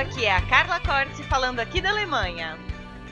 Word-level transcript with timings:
aqui 0.00 0.24
é 0.24 0.32
a 0.32 0.40
Carla 0.40 0.80
Corte 0.80 1.22
falando 1.24 1.60
aqui 1.60 1.78
da 1.78 1.90
Alemanha. 1.90 2.58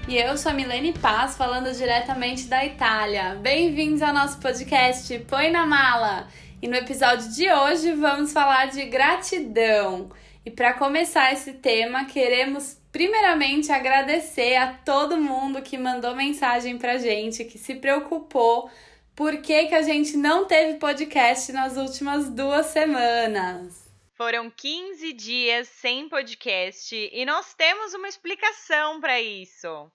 E 0.08 0.16
eu 0.16 0.38
sou 0.38 0.52
a 0.52 0.54
Milene 0.54 0.94
Paz, 0.94 1.36
falando 1.36 1.70
diretamente 1.70 2.44
da 2.44 2.64
Itália. 2.64 3.34
Bem-vindos 3.42 4.00
ao 4.00 4.14
nosso 4.14 4.38
podcast 4.40 5.18
Põe 5.28 5.50
na 5.50 5.66
Mala! 5.66 6.28
E 6.62 6.66
no 6.66 6.74
episódio 6.74 7.30
de 7.30 7.52
hoje 7.52 7.92
vamos 7.92 8.32
falar 8.32 8.70
de 8.70 8.86
gratidão. 8.86 10.08
E 10.46 10.50
para 10.50 10.72
começar 10.72 11.30
esse 11.30 11.52
tema, 11.52 12.06
queremos 12.06 12.78
primeiramente 12.90 13.70
agradecer 13.70 14.56
a 14.56 14.72
todo 14.72 15.20
mundo 15.20 15.60
que 15.60 15.76
mandou 15.76 16.16
mensagem 16.16 16.78
pra 16.78 16.96
gente, 16.96 17.44
que 17.44 17.58
se 17.58 17.74
preocupou 17.74 18.70
por 19.14 19.36
que, 19.42 19.66
que 19.66 19.74
a 19.74 19.82
gente 19.82 20.16
não 20.16 20.46
teve 20.46 20.78
podcast 20.78 21.52
nas 21.52 21.76
últimas 21.76 22.30
duas 22.30 22.64
semanas. 22.64 23.87
Foram 24.18 24.50
15 24.50 25.12
dias 25.12 25.68
sem 25.68 26.08
podcast 26.08 26.92
e 27.12 27.24
nós 27.24 27.54
temos 27.54 27.94
uma 27.94 28.08
explicação 28.08 29.00
para 29.00 29.20
isso. 29.20 29.88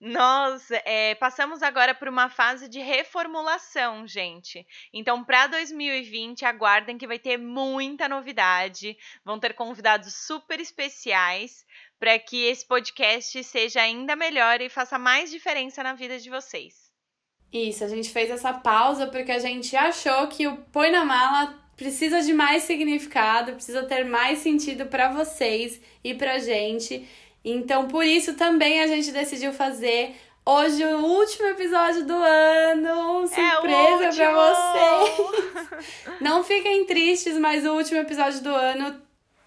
Nós 0.00 0.70
é, 0.70 1.14
passamos 1.16 1.62
agora 1.62 1.94
por 1.94 2.08
uma 2.08 2.30
fase 2.30 2.70
de 2.70 2.80
reformulação, 2.80 4.06
gente. 4.06 4.66
Então, 4.94 5.22
para 5.22 5.48
2020, 5.48 6.46
aguardem 6.46 6.96
que 6.96 7.06
vai 7.06 7.18
ter 7.18 7.36
muita 7.36 8.08
novidade. 8.08 8.96
Vão 9.22 9.38
ter 9.38 9.52
convidados 9.52 10.14
super 10.26 10.58
especiais 10.58 11.62
para 11.98 12.18
que 12.18 12.46
esse 12.46 12.66
podcast 12.66 13.44
seja 13.44 13.82
ainda 13.82 14.16
melhor 14.16 14.62
e 14.62 14.70
faça 14.70 14.98
mais 14.98 15.30
diferença 15.30 15.82
na 15.82 15.92
vida 15.92 16.18
de 16.18 16.30
vocês. 16.30 16.90
Isso, 17.52 17.84
a 17.84 17.88
gente 17.88 18.08
fez 18.08 18.30
essa 18.30 18.54
pausa 18.54 19.06
porque 19.06 19.32
a 19.32 19.38
gente 19.38 19.76
achou 19.76 20.28
que 20.28 20.46
o 20.46 20.56
Põe 20.72 20.90
na 20.90 21.04
Mala 21.04 21.65
precisa 21.76 22.22
de 22.22 22.32
mais 22.32 22.62
significado, 22.62 23.52
precisa 23.52 23.82
ter 23.84 24.04
mais 24.04 24.38
sentido 24.38 24.86
para 24.86 25.12
vocês 25.12 25.80
e 26.02 26.14
pra 26.14 26.38
gente. 26.38 27.06
Então, 27.44 27.86
por 27.86 28.04
isso 28.04 28.34
também 28.34 28.80
a 28.80 28.86
gente 28.86 29.12
decidiu 29.12 29.52
fazer 29.52 30.16
hoje 30.44 30.84
o 30.84 31.04
último 31.04 31.48
episódio 31.48 32.04
do 32.04 32.14
ano. 32.14 33.24
É 33.24 33.26
surpresa 33.26 34.04
é 34.04 34.12
para 34.14 34.54
vocês. 34.54 35.68
Não 36.20 36.42
fiquem 36.42 36.86
tristes, 36.86 37.38
mas 37.38 37.64
o 37.66 37.74
último 37.74 38.00
episódio 38.00 38.40
do 38.40 38.50
ano 38.50 39.00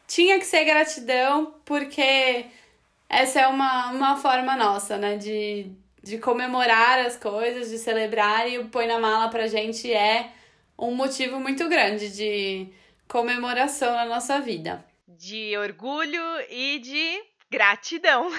tinha 0.07 0.39
que 0.39 0.45
ser 0.45 0.63
gratidão, 0.65 1.55
porque 1.65 2.45
essa 3.07 3.41
é 3.41 3.47
uma, 3.47 3.91
uma 3.91 4.17
forma 4.17 4.55
nossa, 4.55 4.97
né, 4.97 5.17
de, 5.17 5.71
de 6.01 6.17
comemorar 6.19 6.99
as 6.99 7.17
coisas, 7.17 7.69
de 7.69 7.77
celebrar 7.77 8.49
e 8.49 8.59
o 8.59 8.69
Põe 8.69 8.87
na 8.87 8.99
Mala 8.99 9.29
pra 9.29 9.47
gente 9.47 9.91
é 9.91 10.31
um 10.79 10.95
motivo 10.95 11.39
muito 11.39 11.67
grande 11.67 12.09
de 12.09 12.67
comemoração 13.07 13.93
na 13.93 14.05
nossa 14.05 14.39
vida. 14.39 14.83
De 15.07 15.57
orgulho 15.57 16.23
e 16.49 16.79
de 16.79 17.21
gratidão. 17.51 18.29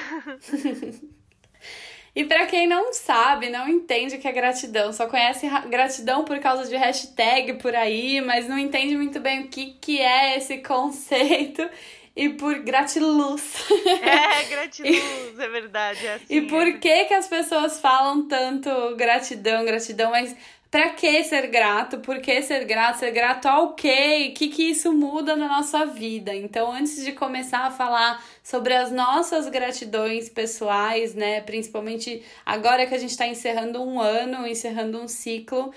e 2.15 2.25
para 2.25 2.47
quem 2.47 2.67
não 2.67 2.93
sabe, 2.93 3.51
não 3.51 3.69
entende 3.69 4.17
o 4.17 4.19
que 4.19 4.27
é 4.27 4.33
gratidão, 4.33 4.93
só 4.93 5.07
conhece 5.07 5.47
gratidão 5.69 6.25
por 6.25 6.39
causa 6.39 6.69
de 6.69 6.77
hashtag 6.77 7.55
por 7.55 7.75
aí, 7.75 8.21
mas 8.21 8.49
não 8.49 8.59
entende 8.59 8.97
muito 8.97 9.21
bem 9.21 9.43
o 9.43 9.49
que, 9.49 9.75
que 9.81 10.01
é 10.01 10.39
esse 10.39 10.59
conceito 10.59 11.69
e 12.17 12.31
por 12.31 12.59
gratiluz. 12.61 13.67
É, 14.03 14.45
gratiluz, 14.45 15.39
é 15.39 15.49
verdade. 15.49 16.07
É 16.07 16.15
assim, 16.15 16.25
e 16.29 16.43
por 16.43 16.67
é. 16.67 16.73
que, 16.73 17.05
que 17.05 17.15
as 17.15 17.27
pessoas 17.27 17.81
falam 17.81 18.27
tanto 18.27 18.71
gratidão, 18.97 19.65
gratidão, 19.65 20.11
mas 20.11 20.35
Pra 20.71 20.91
que 20.91 21.25
ser 21.25 21.49
grato? 21.49 21.99
Por 21.99 22.21
que 22.21 22.41
ser 22.43 22.65
grato? 22.65 23.01
Ser 23.01 23.11
grato 23.11 23.47
ao 23.47 23.75
quê? 23.75 24.29
O 24.31 24.35
que, 24.35 24.49
que 24.49 24.71
isso 24.71 24.93
muda 24.93 25.35
na 25.35 25.49
nossa 25.49 25.85
vida? 25.85 26.33
Então, 26.33 26.71
antes 26.71 27.05
de 27.05 27.11
começar 27.11 27.67
a 27.67 27.71
falar 27.73 28.25
sobre 28.41 28.75
as 28.75 28.93
nossas 28.93 29.49
gratidões 29.49 30.29
pessoais, 30.29 31.13
né? 31.13 31.41
Principalmente 31.41 32.23
agora 32.47 32.87
que 32.87 32.95
a 32.95 32.99
gente 32.99 33.11
está 33.11 33.27
encerrando 33.27 33.83
um 33.83 34.01
ano, 34.01 34.47
encerrando 34.47 35.01
um 35.01 35.09
ciclo. 35.09 35.75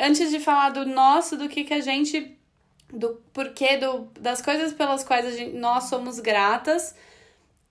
Antes 0.00 0.30
de 0.30 0.40
falar 0.40 0.70
do 0.70 0.84
nosso, 0.84 1.36
do 1.36 1.48
que, 1.48 1.62
que 1.62 1.74
a 1.74 1.80
gente. 1.80 2.36
do 2.92 3.22
porquê, 3.32 3.76
do, 3.76 4.10
das 4.20 4.42
coisas 4.42 4.72
pelas 4.72 5.04
quais 5.04 5.36
gente, 5.36 5.56
nós 5.56 5.84
somos 5.84 6.18
gratas, 6.18 6.94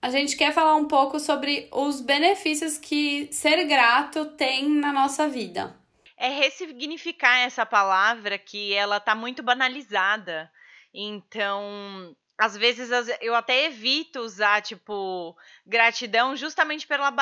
a 0.01 0.09
gente 0.09 0.37
quer 0.37 0.53
falar 0.53 0.75
um 0.75 0.85
pouco 0.85 1.19
sobre 1.19 1.67
os 1.73 1.99
benefícios 2.01 2.77
que 2.77 3.27
ser 3.31 3.65
grato 3.65 4.25
tem 4.37 4.69
na 4.69 4.93
nossa 4.93 5.27
vida 5.27 5.75
é 6.17 6.29
ressignificar 6.29 7.37
essa 7.37 7.65
palavra 7.65 8.37
que 8.37 8.73
ela 8.73 8.99
tá 8.99 9.13
muito 9.13 9.43
banalizada. 9.43 10.51
Então, 10.93 12.15
às 12.37 12.57
vezes 12.57 12.89
eu 13.21 13.35
até 13.35 13.65
evito 13.65 14.19
usar, 14.19 14.61
tipo, 14.61 15.37
gratidão 15.65 16.35
justamente 16.35 16.87
pela 16.87 17.13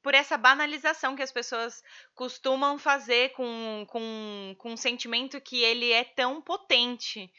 por 0.00 0.14
essa 0.14 0.38
banalização 0.38 1.16
que 1.16 1.22
as 1.22 1.32
pessoas 1.32 1.82
costumam 2.14 2.78
fazer 2.78 3.30
com, 3.30 3.84
com, 3.88 4.54
com 4.56 4.72
um 4.72 4.76
sentimento 4.76 5.40
que 5.40 5.60
ele 5.62 5.90
é 5.90 6.04
tão 6.04 6.40
potente. 6.40 7.30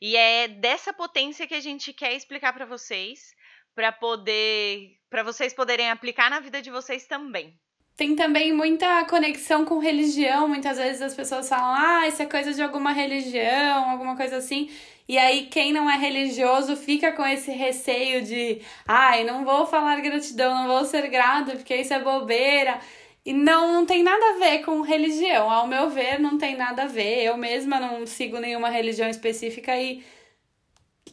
E 0.00 0.16
é 0.16 0.48
dessa 0.48 0.92
potência 0.92 1.46
que 1.46 1.54
a 1.54 1.60
gente 1.60 1.92
quer 1.92 2.14
explicar 2.14 2.52
para 2.52 2.66
vocês, 2.66 3.34
para 3.74 3.92
poder, 3.92 4.98
para 5.08 5.22
vocês 5.22 5.54
poderem 5.54 5.90
aplicar 5.90 6.28
na 6.28 6.40
vida 6.40 6.60
de 6.60 6.70
vocês 6.70 7.06
também 7.06 7.58
tem 7.98 8.14
também 8.14 8.52
muita 8.52 9.04
conexão 9.06 9.64
com 9.64 9.78
religião. 9.78 10.46
Muitas 10.48 10.78
vezes 10.78 11.02
as 11.02 11.14
pessoas 11.14 11.48
falam, 11.48 11.74
ah, 11.76 12.06
isso 12.06 12.22
é 12.22 12.26
coisa 12.26 12.54
de 12.54 12.62
alguma 12.62 12.92
religião, 12.92 13.90
alguma 13.90 14.16
coisa 14.16 14.36
assim. 14.36 14.70
E 15.08 15.18
aí, 15.18 15.46
quem 15.46 15.72
não 15.72 15.90
é 15.90 15.96
religioso 15.96 16.76
fica 16.76 17.10
com 17.10 17.26
esse 17.26 17.50
receio 17.50 18.22
de, 18.22 18.60
ai, 18.86 19.24
não 19.24 19.44
vou 19.44 19.66
falar 19.66 20.00
gratidão, 20.00 20.54
não 20.54 20.68
vou 20.68 20.84
ser 20.84 21.08
grato, 21.08 21.50
porque 21.56 21.74
isso 21.74 21.92
é 21.92 21.98
bobeira. 21.98 22.78
E 23.26 23.32
não, 23.32 23.72
não 23.72 23.84
tem 23.86 24.04
nada 24.04 24.24
a 24.30 24.38
ver 24.38 24.64
com 24.64 24.80
religião. 24.80 25.50
Ao 25.50 25.66
meu 25.66 25.90
ver, 25.90 26.20
não 26.20 26.38
tem 26.38 26.56
nada 26.56 26.84
a 26.84 26.86
ver. 26.86 27.24
Eu 27.24 27.36
mesma 27.36 27.80
não 27.80 28.06
sigo 28.06 28.38
nenhuma 28.38 28.68
religião 28.70 29.08
específica 29.10 29.76
e, 29.76 30.04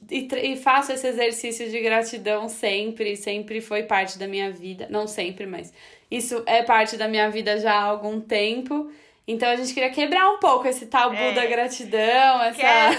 e, 0.09 0.27
e 0.51 0.55
faço 0.57 0.91
esse 0.91 1.07
exercício 1.07 1.69
de 1.69 1.79
gratidão 1.81 2.49
sempre. 2.49 3.15
Sempre 3.15 3.61
foi 3.61 3.83
parte 3.83 4.17
da 4.17 4.27
minha 4.27 4.51
vida. 4.51 4.87
Não 4.89 5.07
sempre, 5.07 5.45
mas 5.45 5.73
isso 6.09 6.43
é 6.45 6.63
parte 6.63 6.97
da 6.97 7.07
minha 7.07 7.29
vida 7.29 7.59
já 7.59 7.73
há 7.73 7.83
algum 7.83 8.19
tempo. 8.19 8.91
Então 9.27 9.49
a 9.49 9.55
gente 9.55 9.73
queria 9.73 9.89
quebrar 9.89 10.29
um 10.29 10.37
pouco 10.37 10.67
esse 10.67 10.85
tabu 10.85 11.15
é, 11.15 11.31
da 11.33 11.45
gratidão, 11.47 12.43
essa. 12.43 12.61
É... 12.61 12.91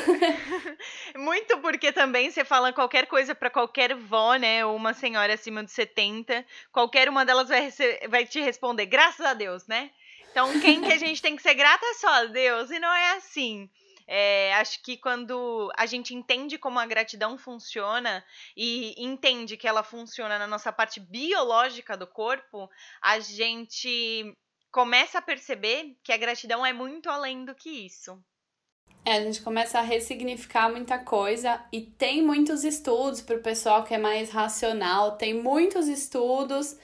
Muito 1.16 1.59
porque 1.59 1.93
também 1.93 2.31
você 2.31 2.45
fala 2.45 2.72
qualquer 2.72 3.06
coisa 3.06 3.33
para 3.33 3.49
qualquer 3.49 3.95
vó, 3.95 4.34
né? 4.34 4.66
Ou 4.66 4.75
uma 4.75 4.93
senhora 4.93 5.34
acima 5.34 5.62
de 5.62 5.71
70, 5.71 6.45
qualquer 6.72 7.09
uma 7.09 7.25
delas 7.25 7.49
vai, 7.49 7.72
vai 8.09 8.27
te 8.27 8.41
responder, 8.41 8.87
graças 8.87 9.25
a 9.25 9.34
Deus, 9.34 9.69
né? 9.69 9.91
Então 10.33 10.61
quem 10.61 10.83
que 10.83 10.93
a 10.93 10.99
gente 10.99 11.22
tem 11.22 11.37
que 11.37 11.43
ser 11.43 11.55
grata 11.55 11.87
é 11.87 11.95
só 11.95 12.09
a 12.09 12.25
Deus, 12.25 12.71
e 12.72 12.78
não 12.81 12.93
é 12.93 13.12
assim. 13.12 13.71
É, 14.06 14.55
acho 14.55 14.83
que 14.83 14.97
quando 14.97 15.72
a 15.77 15.84
gente 15.84 16.15
entende 16.15 16.56
como 16.56 16.78
a 16.78 16.87
gratidão 16.87 17.37
funciona 17.37 18.25
e 18.56 18.94
entende 18.97 19.56
que 19.56 19.67
ela 19.67 19.83
funciona 19.83 20.39
na 20.39 20.47
nossa 20.47 20.72
parte 20.72 21.00
biológica 21.00 21.97
do 21.97 22.06
corpo, 22.06 22.71
a 23.03 23.19
gente 23.19 24.33
começa 24.71 25.19
a 25.19 25.22
perceber 25.22 25.97
que 26.05 26.12
a 26.12 26.16
gratidão 26.16 26.65
é 26.65 26.72
muito 26.72 27.09
além 27.09 27.45
do 27.45 27.55
que 27.55 27.71
isso. 27.71 28.22
É, 29.05 29.19
a 29.19 29.21
gente 29.22 29.41
começa 29.41 29.78
a 29.78 29.83
ressignificar 29.83 30.69
muita 30.69 30.99
coisa 30.99 31.65
e 31.72 31.81
tem 31.81 32.22
muitos 32.22 32.65
estudos 32.65 33.21
para 33.21 33.37
o 33.37 33.43
pessoal 33.43 33.84
que 33.84 33.95
é 33.95 33.99
mais 33.99 34.31
racional, 34.31 35.16
tem 35.16 35.33
muitos 35.33 35.87
estudos 35.87 36.77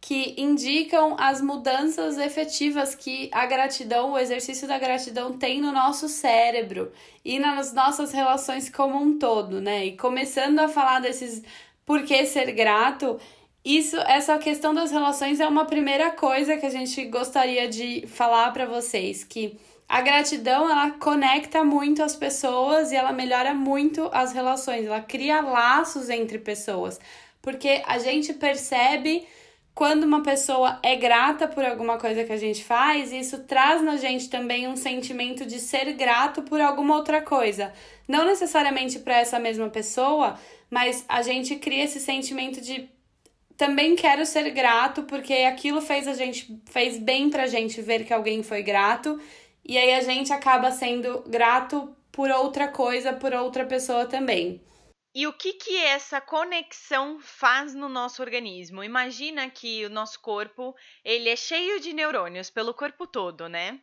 que 0.00 0.34
indicam 0.38 1.14
as 1.18 1.42
mudanças 1.42 2.16
efetivas 2.16 2.94
que 2.94 3.28
a 3.32 3.44
gratidão, 3.44 4.12
o 4.12 4.18
exercício 4.18 4.66
da 4.66 4.78
gratidão 4.78 5.34
tem 5.34 5.60
no 5.60 5.70
nosso 5.70 6.08
cérebro 6.08 6.90
e 7.22 7.38
nas 7.38 7.74
nossas 7.74 8.10
relações 8.10 8.70
como 8.70 8.96
um 8.96 9.18
todo, 9.18 9.60
né? 9.60 9.84
E 9.84 9.96
começando 9.96 10.58
a 10.60 10.68
falar 10.68 11.00
desses 11.00 11.42
por 11.84 12.02
que 12.04 12.24
ser 12.24 12.52
grato, 12.52 13.20
isso, 13.62 13.96
essa 13.98 14.38
questão 14.38 14.72
das 14.72 14.90
relações 14.90 15.38
é 15.38 15.46
uma 15.46 15.66
primeira 15.66 16.10
coisa 16.10 16.56
que 16.56 16.64
a 16.64 16.70
gente 16.70 17.04
gostaria 17.04 17.68
de 17.68 18.06
falar 18.06 18.52
para 18.52 18.64
vocês, 18.64 19.22
que 19.22 19.58
a 19.86 20.00
gratidão 20.00 20.70
ela 20.70 20.92
conecta 20.92 21.62
muito 21.62 22.02
as 22.02 22.16
pessoas 22.16 22.90
e 22.90 22.96
ela 22.96 23.12
melhora 23.12 23.52
muito 23.52 24.08
as 24.12 24.32
relações, 24.32 24.86
ela 24.86 25.00
cria 25.02 25.42
laços 25.42 26.08
entre 26.08 26.38
pessoas, 26.38 26.98
porque 27.42 27.82
a 27.86 27.98
gente 27.98 28.32
percebe 28.32 29.26
quando 29.80 30.04
uma 30.04 30.22
pessoa 30.22 30.78
é 30.82 30.94
grata 30.94 31.48
por 31.48 31.64
alguma 31.64 31.96
coisa 31.96 32.22
que 32.22 32.32
a 32.34 32.36
gente 32.36 32.62
faz, 32.62 33.14
isso 33.14 33.44
traz 33.44 33.80
na 33.80 33.96
gente 33.96 34.28
também 34.28 34.68
um 34.68 34.76
sentimento 34.76 35.46
de 35.46 35.58
ser 35.58 35.94
grato 35.94 36.42
por 36.42 36.60
alguma 36.60 36.96
outra 36.96 37.22
coisa. 37.22 37.72
Não 38.06 38.26
necessariamente 38.26 38.98
para 38.98 39.18
essa 39.18 39.38
mesma 39.38 39.70
pessoa, 39.70 40.38
mas 40.68 41.02
a 41.08 41.22
gente 41.22 41.56
cria 41.56 41.84
esse 41.84 41.98
sentimento 41.98 42.60
de 42.60 42.90
também 43.56 43.96
quero 43.96 44.26
ser 44.26 44.50
grato 44.50 45.04
porque 45.04 45.32
aquilo 45.32 45.80
fez 45.80 46.06
a 46.06 46.12
gente 46.12 46.60
fez 46.66 46.98
bem 46.98 47.30
pra 47.30 47.46
gente 47.46 47.80
ver 47.80 48.04
que 48.04 48.12
alguém 48.12 48.42
foi 48.42 48.62
grato 48.62 49.18
e 49.64 49.78
aí 49.78 49.94
a 49.94 50.02
gente 50.02 50.30
acaba 50.30 50.70
sendo 50.70 51.24
grato 51.26 51.88
por 52.12 52.28
outra 52.30 52.68
coisa, 52.68 53.14
por 53.14 53.32
outra 53.32 53.64
pessoa 53.64 54.04
também. 54.04 54.60
E 55.12 55.26
o 55.26 55.32
que 55.32 55.54
que 55.54 55.76
essa 55.76 56.20
conexão 56.20 57.18
faz 57.18 57.74
no 57.74 57.88
nosso 57.88 58.22
organismo? 58.22 58.84
Imagina 58.84 59.50
que 59.50 59.84
o 59.84 59.90
nosso 59.90 60.20
corpo, 60.20 60.74
ele 61.04 61.28
é 61.28 61.34
cheio 61.34 61.80
de 61.80 61.92
neurônios 61.92 62.48
pelo 62.48 62.72
corpo 62.72 63.08
todo, 63.08 63.48
né? 63.48 63.80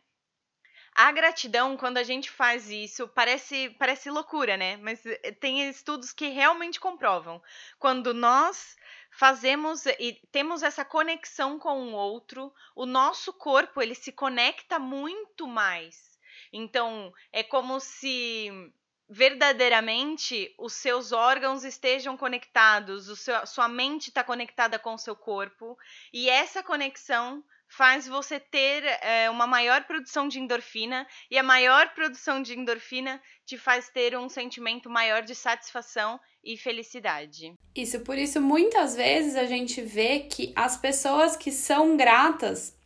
A 0.94 1.12
gratidão, 1.12 1.76
quando 1.76 1.98
a 1.98 2.02
gente 2.02 2.30
faz 2.30 2.70
isso, 2.70 3.06
parece, 3.08 3.70
parece 3.78 4.10
loucura, 4.10 4.56
né? 4.56 4.78
Mas 4.78 5.04
eh, 5.04 5.32
tem 5.32 5.68
estudos 5.68 6.12
que 6.12 6.28
realmente 6.28 6.80
comprovam. 6.80 7.42
Quando 7.78 8.14
nós 8.14 8.74
fazemos 9.10 9.84
e 9.86 10.20
temos 10.32 10.62
essa 10.62 10.84
conexão 10.84 11.58
com 11.58 11.88
o 11.88 11.92
outro, 11.92 12.52
o 12.74 12.86
nosso 12.86 13.34
corpo 13.34 13.82
ele 13.82 13.94
se 13.94 14.12
conecta 14.12 14.78
muito 14.78 15.46
mais. 15.46 16.18
Então, 16.52 17.12
é 17.32 17.42
como 17.42 17.78
se 17.80 18.72
verdadeiramente 19.08 20.54
os 20.58 20.74
seus 20.74 21.12
órgãos 21.12 21.64
estejam 21.64 22.16
conectados, 22.16 23.08
o 23.08 23.16
seu, 23.16 23.46
sua 23.46 23.68
mente 23.68 24.08
está 24.08 24.22
conectada 24.22 24.78
com 24.78 24.94
o 24.94 24.98
seu 24.98 25.16
corpo, 25.16 25.76
e 26.12 26.28
essa 26.28 26.62
conexão 26.62 27.42
faz 27.70 28.06
você 28.08 28.40
ter 28.40 28.84
é, 29.02 29.28
uma 29.28 29.46
maior 29.46 29.84
produção 29.84 30.26
de 30.26 30.40
endorfina, 30.40 31.06
e 31.30 31.38
a 31.38 31.42
maior 31.42 31.94
produção 31.94 32.42
de 32.42 32.58
endorfina 32.58 33.20
te 33.44 33.58
faz 33.58 33.88
ter 33.88 34.16
um 34.16 34.28
sentimento 34.28 34.88
maior 34.88 35.22
de 35.22 35.34
satisfação 35.34 36.18
e 36.42 36.56
felicidade. 36.56 37.54
Isso, 37.74 38.00
por 38.00 38.16
isso 38.16 38.40
muitas 38.40 38.94
vezes 38.96 39.36
a 39.36 39.44
gente 39.44 39.82
vê 39.82 40.20
que 40.20 40.52
as 40.56 40.76
pessoas 40.76 41.36
que 41.36 41.50
são 41.50 41.96
gratas, 41.96 42.77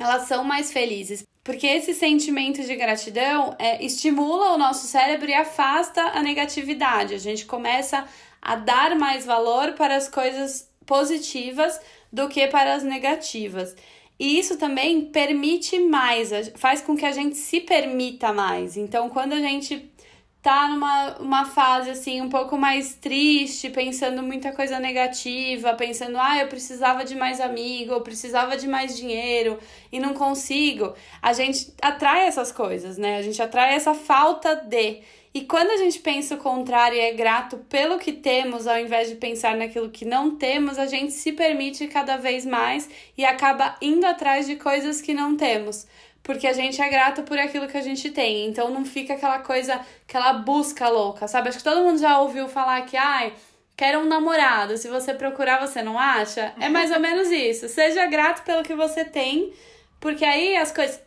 elas 0.00 0.26
são 0.26 0.42
mais 0.42 0.72
felizes. 0.72 1.24
Porque 1.44 1.66
esse 1.66 1.94
sentimento 1.94 2.62
de 2.62 2.74
gratidão 2.74 3.54
é, 3.58 3.84
estimula 3.84 4.54
o 4.54 4.58
nosso 4.58 4.86
cérebro 4.86 5.28
e 5.28 5.34
afasta 5.34 6.00
a 6.02 6.22
negatividade. 6.22 7.14
A 7.14 7.18
gente 7.18 7.44
começa 7.44 8.06
a 8.40 8.56
dar 8.56 8.96
mais 8.96 9.26
valor 9.26 9.72
para 9.72 9.94
as 9.96 10.08
coisas 10.08 10.70
positivas 10.86 11.78
do 12.12 12.28
que 12.28 12.46
para 12.48 12.74
as 12.74 12.82
negativas. 12.82 13.76
E 14.18 14.38
isso 14.38 14.58
também 14.58 15.06
permite 15.06 15.78
mais, 15.78 16.30
faz 16.56 16.82
com 16.82 16.96
que 16.96 17.06
a 17.06 17.12
gente 17.12 17.36
se 17.36 17.60
permita 17.60 18.32
mais. 18.32 18.76
Então, 18.76 19.08
quando 19.08 19.32
a 19.32 19.40
gente 19.40 19.90
tá 20.42 20.68
numa 20.68 21.16
uma 21.18 21.44
fase 21.44 21.90
assim 21.90 22.20
um 22.22 22.28
pouco 22.28 22.56
mais 22.56 22.94
triste, 22.94 23.68
pensando 23.68 24.22
muita 24.22 24.52
coisa 24.52 24.78
negativa, 24.80 25.74
pensando, 25.74 26.16
ah, 26.18 26.38
eu 26.38 26.48
precisava 26.48 27.04
de 27.04 27.14
mais 27.14 27.40
amigo, 27.40 27.92
eu 27.92 28.00
precisava 28.00 28.56
de 28.56 28.66
mais 28.66 28.96
dinheiro 28.96 29.58
e 29.92 29.98
não 30.00 30.14
consigo, 30.14 30.94
a 31.20 31.32
gente 31.32 31.72
atrai 31.82 32.26
essas 32.26 32.50
coisas, 32.50 32.96
né? 32.96 33.18
A 33.18 33.22
gente 33.22 33.40
atrai 33.40 33.74
essa 33.74 33.94
falta 33.94 34.54
de. 34.54 35.00
E 35.32 35.42
quando 35.42 35.70
a 35.70 35.76
gente 35.76 36.00
pensa 36.00 36.34
o 36.34 36.38
contrário 36.38 36.96
e 36.96 37.00
é 37.00 37.12
grato 37.12 37.58
pelo 37.68 37.98
que 37.98 38.10
temos, 38.10 38.66
ao 38.66 38.76
invés 38.80 39.08
de 39.08 39.14
pensar 39.14 39.56
naquilo 39.56 39.88
que 39.88 40.04
não 40.04 40.34
temos, 40.34 40.76
a 40.76 40.86
gente 40.86 41.12
se 41.12 41.30
permite 41.30 41.86
cada 41.86 42.16
vez 42.16 42.44
mais 42.44 42.90
e 43.16 43.24
acaba 43.24 43.76
indo 43.80 44.04
atrás 44.06 44.46
de 44.46 44.56
coisas 44.56 45.00
que 45.00 45.14
não 45.14 45.36
temos 45.36 45.86
porque 46.22 46.46
a 46.46 46.52
gente 46.52 46.80
é 46.80 46.88
grato 46.88 47.22
por 47.22 47.38
aquilo 47.38 47.68
que 47.68 47.76
a 47.76 47.82
gente 47.82 48.10
tem. 48.10 48.46
Então 48.46 48.70
não 48.70 48.84
fica 48.84 49.14
aquela 49.14 49.38
coisa, 49.40 49.80
aquela 50.06 50.34
busca 50.34 50.88
louca, 50.88 51.26
sabe? 51.26 51.48
Acho 51.48 51.58
que 51.58 51.64
todo 51.64 51.82
mundo 51.82 51.98
já 51.98 52.18
ouviu 52.20 52.48
falar 52.48 52.82
que, 52.82 52.96
ai, 52.96 53.32
quero 53.76 54.00
um 54.00 54.06
namorado. 54.06 54.76
Se 54.76 54.88
você 54.88 55.14
procurar, 55.14 55.66
você 55.66 55.82
não 55.82 55.98
acha? 55.98 56.54
É 56.60 56.68
mais 56.70 56.90
ou 56.90 57.00
menos 57.00 57.30
isso. 57.30 57.68
Seja 57.68 58.06
grato 58.06 58.44
pelo 58.44 58.62
que 58.62 58.74
você 58.74 59.04
tem, 59.04 59.52
porque 60.00 60.24
aí 60.24 60.56
as 60.56 60.72
coisas. 60.72 61.00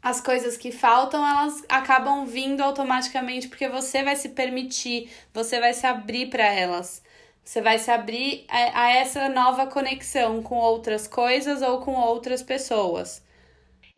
As 0.00 0.20
coisas 0.20 0.56
que 0.56 0.70
faltam, 0.70 1.26
elas 1.28 1.64
acabam 1.68 2.24
vindo 2.24 2.60
automaticamente 2.60 3.48
porque 3.48 3.68
você 3.68 4.00
vai 4.04 4.14
se 4.14 4.28
permitir, 4.28 5.10
você 5.34 5.58
vai 5.58 5.74
se 5.74 5.84
abrir 5.88 6.26
para 6.30 6.44
elas. 6.44 7.02
Você 7.44 7.60
vai 7.60 7.80
se 7.80 7.90
abrir 7.90 8.44
a, 8.48 8.84
a 8.84 8.90
essa 8.92 9.28
nova 9.28 9.66
conexão 9.66 10.40
com 10.40 10.54
outras 10.54 11.08
coisas 11.08 11.62
ou 11.62 11.80
com 11.80 11.94
outras 11.94 12.44
pessoas 12.44 13.20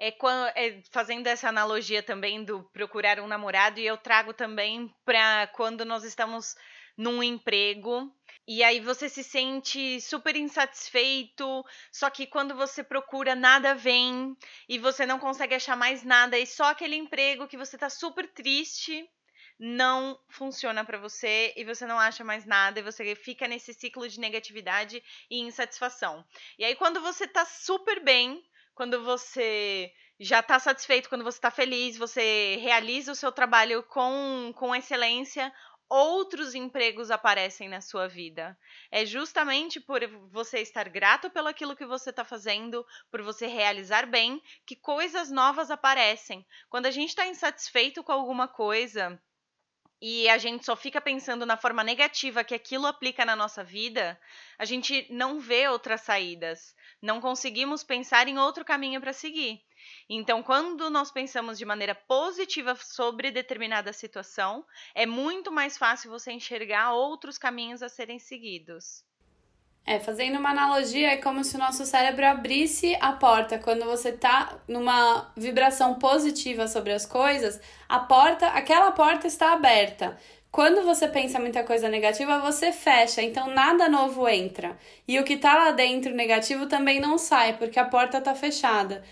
é, 0.01 0.11
quando, 0.11 0.49
é, 0.57 0.83
fazendo 0.91 1.27
essa 1.27 1.51
analogia 1.51 2.03
também 2.03 2.43
do 2.43 2.65
procurar 2.73 3.21
um 3.21 3.27
namorado, 3.27 3.79
e 3.79 3.87
eu 3.87 3.99
trago 3.99 4.33
também 4.33 4.91
para 5.05 5.47
quando 5.49 5.85
nós 5.85 6.05
estamos 6.05 6.57
num 6.97 7.23
emprego 7.23 8.11
e 8.49 8.65
aí 8.65 8.81
você 8.81 9.09
se 9.09 9.23
sente 9.23 10.01
super 10.01 10.35
insatisfeito, 10.35 11.65
só 11.93 12.09
que 12.09 12.27
quando 12.27 12.55
você 12.55 12.83
procura 12.83 13.35
nada 13.35 13.75
vem 13.75 14.35
e 14.69 14.79
você 14.79 15.05
não 15.05 15.19
consegue 15.19 15.55
achar 15.55 15.77
mais 15.77 16.03
nada 16.03 16.39
e 16.39 16.47
só 16.47 16.65
aquele 16.65 16.97
emprego 16.97 17.47
que 17.47 17.59
você 17.59 17.77
tá 17.77 17.91
super 17.91 18.27
triste 18.33 19.07
não 19.59 20.19
funciona 20.31 20.83
para 20.83 20.99
você 20.99 21.53
e 21.55 21.65
você 21.65 21.87
não 21.87 22.01
acha 22.01 22.25
mais 22.25 22.47
nada 22.47 22.81
e 22.81 22.83
você 22.83 23.15
fica 23.15 23.47
nesse 23.47 23.75
ciclo 23.75 24.09
de 24.09 24.19
negatividade 24.19 25.03
e 25.31 25.41
insatisfação. 25.41 26.25
E 26.59 26.65
aí 26.65 26.75
quando 26.75 27.01
você 27.03 27.29
tá 27.29 27.45
super 27.45 28.03
bem, 28.03 28.43
quando 28.75 29.03
você 29.03 29.93
já 30.19 30.41
está 30.41 30.59
satisfeito, 30.59 31.09
quando 31.09 31.25
você 31.25 31.39
está 31.39 31.51
feliz, 31.51 31.97
você 31.97 32.59
realiza 32.61 33.13
o 33.13 33.17
seu 33.17 33.33
trabalho 33.33 33.83
com, 33.85 34.53
com 34.57 34.75
excelência, 34.75 35.53
outros 35.91 36.55
empregos 36.55 37.11
aparecem 37.11 37.69
na 37.69 37.81
sua 37.81 38.07
vida. 38.07 38.57
É 38.93 39.05
justamente 39.05 39.81
por 39.81 40.01
você 40.31 40.61
estar 40.61 40.89
grato 40.89 41.29
pelo 41.31 41.49
aquilo 41.49 41.75
que 41.75 41.85
você 41.85 42.11
está 42.11 42.25
fazendo, 42.25 42.87
por 43.11 43.23
você 43.23 43.49
realizar 43.49 44.07
bem, 44.07 44.41
que 44.65 44.77
coisas 44.77 45.31
novas 45.31 45.71
aparecem. 45.71 46.47
Quando 46.69 46.87
a 46.87 46.91
gente 46.93 47.09
está 47.09 47.27
insatisfeito 47.27 48.05
com 48.05 48.13
alguma 48.13 48.47
coisa, 48.47 49.21
e 50.01 50.29
a 50.29 50.39
gente 50.39 50.65
só 50.65 50.75
fica 50.75 51.01
pensando 51.01 51.45
na 51.45 51.57
forma 51.57 51.85
negativa 51.85 52.45
que 52.45 52.55
aquilo 52.55 52.87
aplica 52.87 53.25
na 53.25 53.37
nossa 53.37 53.63
vida, 53.63 54.19
a 54.59 54.65
gente 54.65 55.07
não 55.11 55.41
vê 55.41 55.69
outras 55.69 56.01
saídas 56.03 56.75
não 57.03 57.21
conseguimos 57.21 57.83
pensar 57.83 58.29
em 58.29 58.39
outro 58.39 58.65
caminho 58.65 59.01
para 59.01 59.13
seguir. 59.13 59.63
Então, 60.09 60.43
quando 60.43 60.91
nós 60.91 61.11
pensamos 61.11 61.57
de 61.57 61.65
maneira 61.65 61.95
positiva 61.95 62.75
sobre 62.77 63.31
determinada 63.31 63.93
situação, 63.93 64.67
é 64.95 65.07
muito 65.07 65.51
mais 65.51 65.79
fácil 65.79 66.11
você 66.11 66.33
enxergar 66.33 66.93
outros 66.93 67.39
caminhos 67.39 67.83
a 67.83 67.89
serem 67.89 68.19
seguidos. 68.19 69.03
É, 69.87 69.99
fazendo 69.99 70.39
uma 70.39 70.51
analogia, 70.51 71.13
é 71.13 71.17
como 71.17 71.43
se 71.43 71.57
o 71.57 71.59
nosso 71.59 71.85
cérebro 71.85 72.25
abrisse 72.25 72.97
a 73.01 73.13
porta. 73.13 73.59
Quando 73.59 73.85
você 73.85 74.13
tá 74.13 74.59
numa 74.69 75.33
vibração 75.37 75.95
positiva 75.95 76.69
sobre 76.69 76.93
as 76.93 77.05
coisas, 77.05 77.61
a 77.89 77.99
porta, 77.99 78.47
aquela 78.49 78.93
porta 78.93 79.27
está 79.27 79.53
aberta. 79.53 80.17
Quando 80.51 80.83
você 80.83 81.09
pensa 81.09 81.39
muita 81.39 81.63
coisa 81.65 81.89
negativa, 81.89 82.41
você 82.41 82.73
fecha, 82.73 83.23
então 83.23 83.49
nada 83.49 83.89
novo 83.89 84.29
entra. 84.29 84.77
E 85.07 85.19
o 85.19 85.25
que 85.25 85.37
tá 85.37 85.55
lá 85.55 85.71
dentro 85.71 86.15
negativo 86.15 86.67
também 86.67 87.01
não 87.01 87.19
sai, 87.19 87.57
porque 87.57 87.79
a 87.79 87.85
porta 87.85 88.21
tá 88.21 88.35
fechada. 88.35 89.03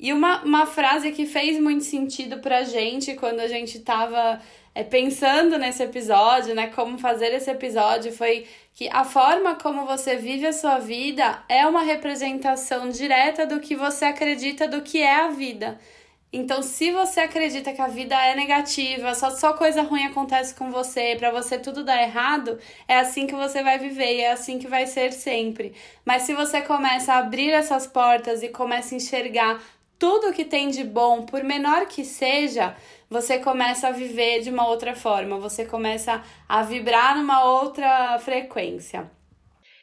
E 0.00 0.12
uma, 0.12 0.42
uma 0.44 0.64
frase 0.66 1.12
que 1.12 1.26
fez 1.26 1.60
muito 1.60 1.84
sentido 1.84 2.38
pra 2.38 2.64
gente 2.64 3.14
quando 3.16 3.40
a 3.40 3.48
gente 3.48 3.80
tava 3.80 4.40
é, 4.74 4.84
pensando 4.84 5.58
nesse 5.58 5.82
episódio, 5.82 6.54
né? 6.54 6.68
Como 6.68 6.98
fazer 6.98 7.32
esse 7.32 7.50
episódio, 7.50 8.12
foi 8.12 8.46
que 8.74 8.88
a 8.88 9.04
forma 9.04 9.56
como 9.56 9.86
você 9.86 10.16
vive 10.16 10.46
a 10.46 10.52
sua 10.52 10.78
vida 10.78 11.42
é 11.48 11.66
uma 11.66 11.82
representação 11.82 12.88
direta 12.88 13.46
do 13.46 13.60
que 13.60 13.74
você 13.74 14.04
acredita 14.04 14.68
do 14.68 14.82
que 14.82 15.02
é 15.02 15.16
a 15.16 15.28
vida. 15.28 15.78
Então, 16.30 16.62
se 16.62 16.90
você 16.90 17.20
acredita 17.20 17.72
que 17.72 17.80
a 17.80 17.88
vida 17.88 18.14
é 18.14 18.34
negativa, 18.34 19.14
só, 19.14 19.30
só 19.30 19.54
coisa 19.54 19.80
ruim 19.82 20.04
acontece 20.04 20.54
com 20.54 20.70
você, 20.70 21.16
para 21.18 21.30
você 21.30 21.58
tudo 21.58 21.82
dar 21.82 22.02
errado, 22.02 22.58
é 22.86 22.98
assim 22.98 23.26
que 23.26 23.34
você 23.34 23.62
vai 23.62 23.78
viver 23.78 24.16
e 24.16 24.20
é 24.20 24.32
assim 24.32 24.58
que 24.58 24.68
vai 24.68 24.86
ser 24.86 25.12
sempre. 25.12 25.72
Mas 26.04 26.22
se 26.22 26.34
você 26.34 26.60
começa 26.60 27.14
a 27.14 27.18
abrir 27.18 27.50
essas 27.50 27.86
portas 27.86 28.42
e 28.42 28.48
começa 28.50 28.94
a 28.94 28.96
enxergar 28.96 29.58
tudo 29.98 30.32
que 30.32 30.44
tem 30.44 30.70
de 30.70 30.84
bom, 30.84 31.24
por 31.24 31.42
menor 31.42 31.86
que 31.86 32.04
seja, 32.04 32.76
você 33.10 33.38
começa 33.38 33.88
a 33.88 33.92
viver 33.92 34.40
de 34.40 34.50
uma 34.50 34.66
outra 34.66 34.94
forma, 34.94 35.38
você 35.38 35.66
começa 35.66 36.22
a 36.48 36.62
vibrar 36.62 37.16
numa 37.16 37.44
outra 37.44 38.18
frequência. 38.18 39.10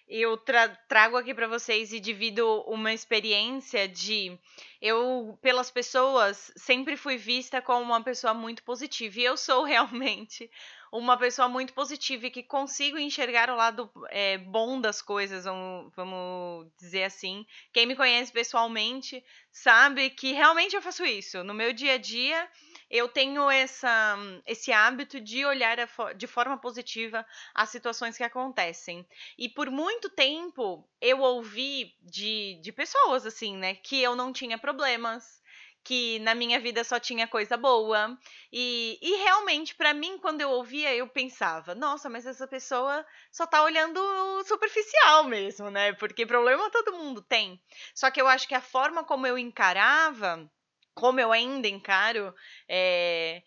Eu 0.07 0.37
tra 0.37 0.69
trago 0.87 1.17
aqui 1.17 1.33
para 1.33 1.47
vocês 1.47 1.91
e 1.91 1.99
divido 1.99 2.61
uma 2.67 2.93
experiência 2.93 3.87
de 3.87 4.37
eu, 4.79 5.35
pelas 5.41 5.71
pessoas, 5.71 6.51
sempre 6.55 6.95
fui 6.95 7.17
vista 7.17 7.59
como 7.59 7.83
uma 7.83 8.03
pessoa 8.03 8.31
muito 8.31 8.63
positiva. 8.63 9.19
E 9.19 9.23
eu 9.23 9.35
sou 9.35 9.63
realmente 9.65 10.49
uma 10.97 11.17
pessoa 11.17 11.47
muito 11.47 11.73
positiva 11.73 12.27
e 12.27 12.31
que 12.31 12.43
consigo 12.43 12.97
enxergar 12.97 13.49
o 13.49 13.55
lado 13.55 13.91
é, 14.09 14.37
bom 14.37 14.79
das 14.79 15.01
coisas, 15.01 15.45
vamos, 15.45 15.93
vamos 15.95 16.67
dizer 16.79 17.03
assim. 17.03 17.45
Quem 17.73 17.85
me 17.85 17.95
conhece 17.95 18.31
pessoalmente 18.31 19.23
sabe 19.51 20.09
que 20.09 20.31
realmente 20.31 20.75
eu 20.75 20.81
faço 20.81 21.03
isso. 21.05 21.43
No 21.43 21.53
meu 21.53 21.73
dia 21.73 21.93
a 21.93 21.97
dia, 21.97 22.49
eu 22.89 23.07
tenho 23.07 23.49
essa, 23.49 24.17
esse 24.45 24.71
hábito 24.71 25.19
de 25.19 25.45
olhar 25.45 25.77
de 26.15 26.27
forma 26.27 26.57
positiva 26.57 27.25
as 27.53 27.69
situações 27.69 28.17
que 28.17 28.23
acontecem. 28.23 29.05
E 29.37 29.49
por 29.49 29.69
muito 29.69 30.09
tempo 30.09 30.87
eu 31.01 31.19
ouvi 31.19 31.93
de, 32.01 32.59
de 32.61 32.71
pessoas 32.71 33.25
assim, 33.25 33.57
né, 33.57 33.75
que 33.75 34.01
eu 34.01 34.15
não 34.15 34.31
tinha 34.31 34.57
problemas, 34.57 35.41
que 35.85 36.17
na 36.19 36.33
minha 36.33 36.59
vida 36.59 36.83
só 36.83 36.99
tinha 36.99 37.27
coisa 37.27 37.55
boa. 37.55 38.17
E, 38.51 38.97
e 39.01 39.23
realmente, 39.23 39.75
para 39.75 39.93
mim, 39.93 40.17
quando 40.17 40.41
eu 40.41 40.49
ouvia, 40.49 40.93
eu 40.95 41.07
pensava, 41.07 41.75
nossa, 41.75 42.09
mas 42.09 42.25
essa 42.25 42.47
pessoa 42.47 43.05
só 43.31 43.45
tá 43.45 43.63
olhando 43.63 44.01
superficial 44.45 45.25
mesmo, 45.25 45.69
né? 45.69 45.93
Porque 45.93 46.25
problema 46.25 46.71
todo 46.71 46.97
mundo 46.97 47.21
tem. 47.21 47.61
Só 47.93 48.09
que 48.09 48.19
eu 48.19 48.27
acho 48.27 48.47
que 48.47 48.55
a 48.55 48.61
forma 48.61 49.03
como 49.03 49.27
eu 49.27 49.37
encarava, 49.37 50.51
como 50.95 51.19
eu 51.19 51.31
ainda 51.31 51.67
encaro, 51.67 52.33
é, 52.67 53.43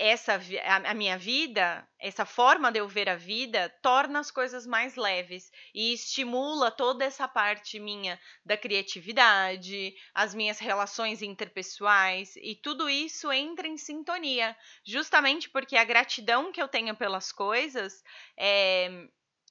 essa 0.00 0.40
a, 0.86 0.94
minha 0.94 1.18
vida, 1.18 1.86
essa 1.98 2.24
forma 2.24 2.72
de 2.72 2.80
eu 2.80 2.88
ver 2.88 3.06
a 3.06 3.16
vida, 3.16 3.68
torna 3.82 4.18
as 4.18 4.30
coisas 4.30 4.66
mais 4.66 4.96
leves 4.96 5.52
e 5.74 5.92
estimula 5.92 6.70
toda 6.70 7.04
essa 7.04 7.28
parte 7.28 7.78
minha 7.78 8.18
da 8.42 8.56
criatividade, 8.56 9.94
as 10.14 10.34
minhas 10.34 10.58
relações 10.58 11.20
interpessoais 11.20 12.34
e 12.36 12.54
tudo 12.54 12.88
isso 12.88 13.30
entra 13.30 13.68
em 13.68 13.76
sintonia, 13.76 14.56
justamente 14.86 15.50
porque 15.50 15.76
a 15.76 15.84
gratidão 15.84 16.50
que 16.50 16.62
eu 16.62 16.66
tenho 16.66 16.96
pelas 16.96 17.30
coisas 17.30 18.02
é, 18.38 19.06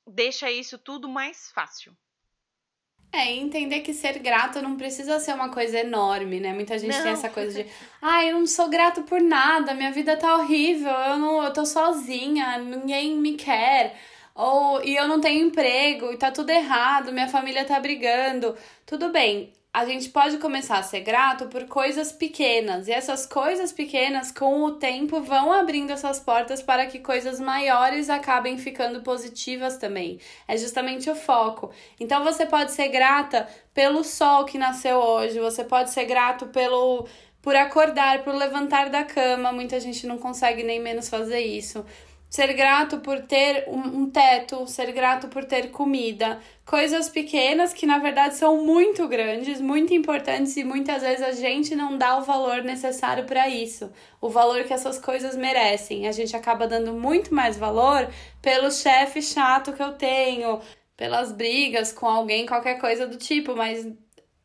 deixa 0.08 0.50
isso 0.50 0.80
tudo 0.80 1.08
mais 1.08 1.52
fácil. 1.52 1.96
É, 3.12 3.32
entender 3.32 3.80
que 3.80 3.92
ser 3.92 4.20
grato 4.20 4.62
não 4.62 4.78
precisa 4.78 5.20
ser 5.20 5.34
uma 5.34 5.50
coisa 5.50 5.80
enorme, 5.80 6.40
né? 6.40 6.54
Muita 6.54 6.78
gente 6.78 6.96
não. 6.96 7.04
tem 7.04 7.12
essa 7.12 7.28
coisa 7.30 7.64
de, 7.64 7.70
ai, 8.00 8.28
ah, 8.28 8.30
eu 8.30 8.40
não 8.40 8.46
sou 8.46 8.70
grato 8.70 9.02
por 9.02 9.20
nada, 9.20 9.74
minha 9.74 9.92
vida 9.92 10.16
tá 10.16 10.36
horrível, 10.36 10.92
eu 10.92 11.18
não, 11.18 11.44
eu 11.44 11.52
tô 11.52 11.66
sozinha, 11.66 12.60
ninguém 12.60 13.16
me 13.16 13.34
quer. 13.34 13.96
Ou 14.36 14.84
e 14.84 14.96
eu 14.96 15.08
não 15.08 15.20
tenho 15.20 15.48
emprego, 15.48 16.14
e 16.14 16.18
tá 16.18 16.32
tudo 16.32 16.52
errado, 16.52 17.12
minha 17.12 17.28
família 17.28 17.66
tá 17.66 17.80
brigando. 17.80 18.56
Tudo 18.86 19.10
bem, 19.10 19.52
a 19.72 19.86
gente 19.86 20.10
pode 20.10 20.40
começar 20.40 20.80
a 20.80 20.84
ser 20.84 21.02
grato 21.02 21.46
por 21.48 21.66
coisas 21.66 22.12
pequenas, 22.12 22.88
e 22.88 22.92
essas 22.92 23.28
coisas 23.28 23.72
pequenas, 23.72 24.32
com 24.32 24.64
o 24.64 24.72
tempo, 24.72 25.22
vão 25.22 25.52
abrindo 25.52 25.92
essas 25.92 26.20
portas 26.20 26.62
para 26.62 26.88
que 26.88 27.00
coisas 27.00 27.40
maiores 27.40 28.10
acabem 28.10 28.58
ficando 28.58 29.02
positivas 29.02 29.78
também. 29.78 30.20
É 30.48 30.58
justamente 30.58 31.10
o 31.10 31.16
foco. 31.16 31.72
Então 32.00 32.24
você 32.24 32.48
pode 32.48 32.72
ser 32.72 32.88
grata 32.88 33.48
pelo 33.74 34.04
sol 34.04 34.46
que 34.46 34.58
nasceu 34.58 34.98
hoje, 34.98 35.40
você 35.40 35.64
pode 35.64 35.92
ser 35.92 36.06
grato 36.06 36.48
pelo 36.48 37.08
por 37.42 37.56
acordar, 37.56 38.24
por 38.24 38.36
levantar 38.36 38.90
da 38.90 39.04
cama. 39.04 39.52
Muita 39.54 39.80
gente 39.80 40.06
não 40.06 40.18
consegue 40.18 40.62
nem 40.64 40.80
menos 40.80 41.08
fazer 41.08 41.40
isso 41.40 41.86
ser 42.30 42.54
grato 42.54 43.00
por 43.00 43.20
ter 43.22 43.66
um, 43.68 44.08
teto, 44.10 44.68
ser 44.68 44.92
grato 44.92 45.28
por 45.30 45.44
ter 45.46 45.72
comida, 45.72 46.40
coisas 46.64 47.10
pequenas 47.10 47.74
que 47.74 47.88
na 47.88 47.98
verdade 47.98 48.36
são 48.36 48.64
muito 48.64 49.08
grandes, 49.08 49.60
muito 49.60 49.96
importantes 49.96 50.56
e 50.56 50.64
muitas 50.64 51.02
vezes 51.02 51.24
a 51.24 51.32
gente 51.32 51.76
não 51.76 51.98
dá 51.98 52.20
o 52.20 52.24
valor 52.24 52.64
necessário 52.64 53.26
para 53.26 53.50
isso, 53.50 53.92
o 54.22 54.30
valor 54.30 54.64
que 54.64 54.74
essas 54.74 55.00
coisas 55.00 55.36
merecem. 55.36 56.08
A 56.08 56.12
gente 56.12 56.36
acaba 56.36 56.68
dando 56.68 56.94
muito 56.94 57.34
mais 57.34 57.58
valor 57.58 58.08
pelo 58.42 58.70
chefe 58.70 59.24
chato 59.24 59.74
que 59.74 59.82
eu 59.82 59.94
tenho, 59.94 60.62
pelas 60.96 61.32
brigas 61.32 61.92
com 61.92 62.06
alguém, 62.06 62.46
qualquer 62.46 62.80
coisa 62.80 63.08
do 63.08 63.18
tipo, 63.18 63.56
mas 63.56 63.88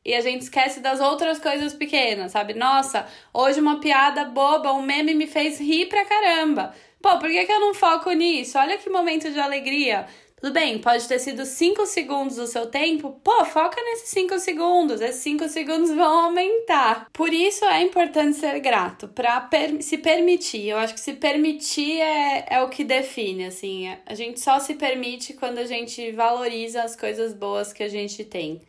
e 0.04 0.14
a 0.14 0.20
gente 0.20 0.42
esquece 0.42 0.80
das 0.80 1.00
outras 1.00 1.38
coisas 1.38 1.72
pequenas, 1.72 2.32
sabe? 2.32 2.52
Nossa, 2.52 3.06
hoje 3.32 3.58
uma 3.58 3.80
piada 3.80 4.24
boba, 4.26 4.72
um 4.72 4.82
meme 4.82 5.14
me 5.14 5.26
fez 5.26 5.58
rir 5.58 5.86
pra 5.86 6.04
caramba. 6.04 6.74
Pô, 7.04 7.18
por 7.18 7.28
que, 7.28 7.44
que 7.44 7.52
eu 7.52 7.60
não 7.60 7.74
foco 7.74 8.10
nisso? 8.12 8.56
Olha 8.56 8.78
que 8.78 8.88
momento 8.88 9.30
de 9.30 9.38
alegria. 9.38 10.06
Tudo 10.40 10.54
bem, 10.54 10.78
pode 10.78 11.06
ter 11.06 11.18
sido 11.18 11.44
5 11.44 11.84
segundos 11.84 12.36
do 12.36 12.46
seu 12.46 12.64
tempo. 12.64 13.20
Pô, 13.22 13.44
foca 13.44 13.78
nesses 13.78 14.08
5 14.08 14.38
segundos. 14.38 15.02
Esses 15.02 15.20
5 15.20 15.46
segundos 15.50 15.90
vão 15.90 16.24
aumentar. 16.24 17.10
Por 17.12 17.30
isso 17.30 17.62
é 17.66 17.82
importante 17.82 18.38
ser 18.38 18.58
grato, 18.58 19.06
para 19.08 19.38
per 19.42 19.82
se 19.82 19.98
permitir. 19.98 20.68
Eu 20.68 20.78
acho 20.78 20.94
que 20.94 21.00
se 21.00 21.12
permitir 21.12 22.00
é, 22.00 22.46
é 22.48 22.62
o 22.62 22.70
que 22.70 22.82
define, 22.82 23.44
assim. 23.44 23.94
A 24.06 24.14
gente 24.14 24.40
só 24.40 24.58
se 24.58 24.72
permite 24.72 25.34
quando 25.34 25.58
a 25.58 25.66
gente 25.66 26.10
valoriza 26.10 26.84
as 26.84 26.96
coisas 26.96 27.34
boas 27.34 27.70
que 27.70 27.82
a 27.82 27.88
gente 27.88 28.24
tem 28.24 28.62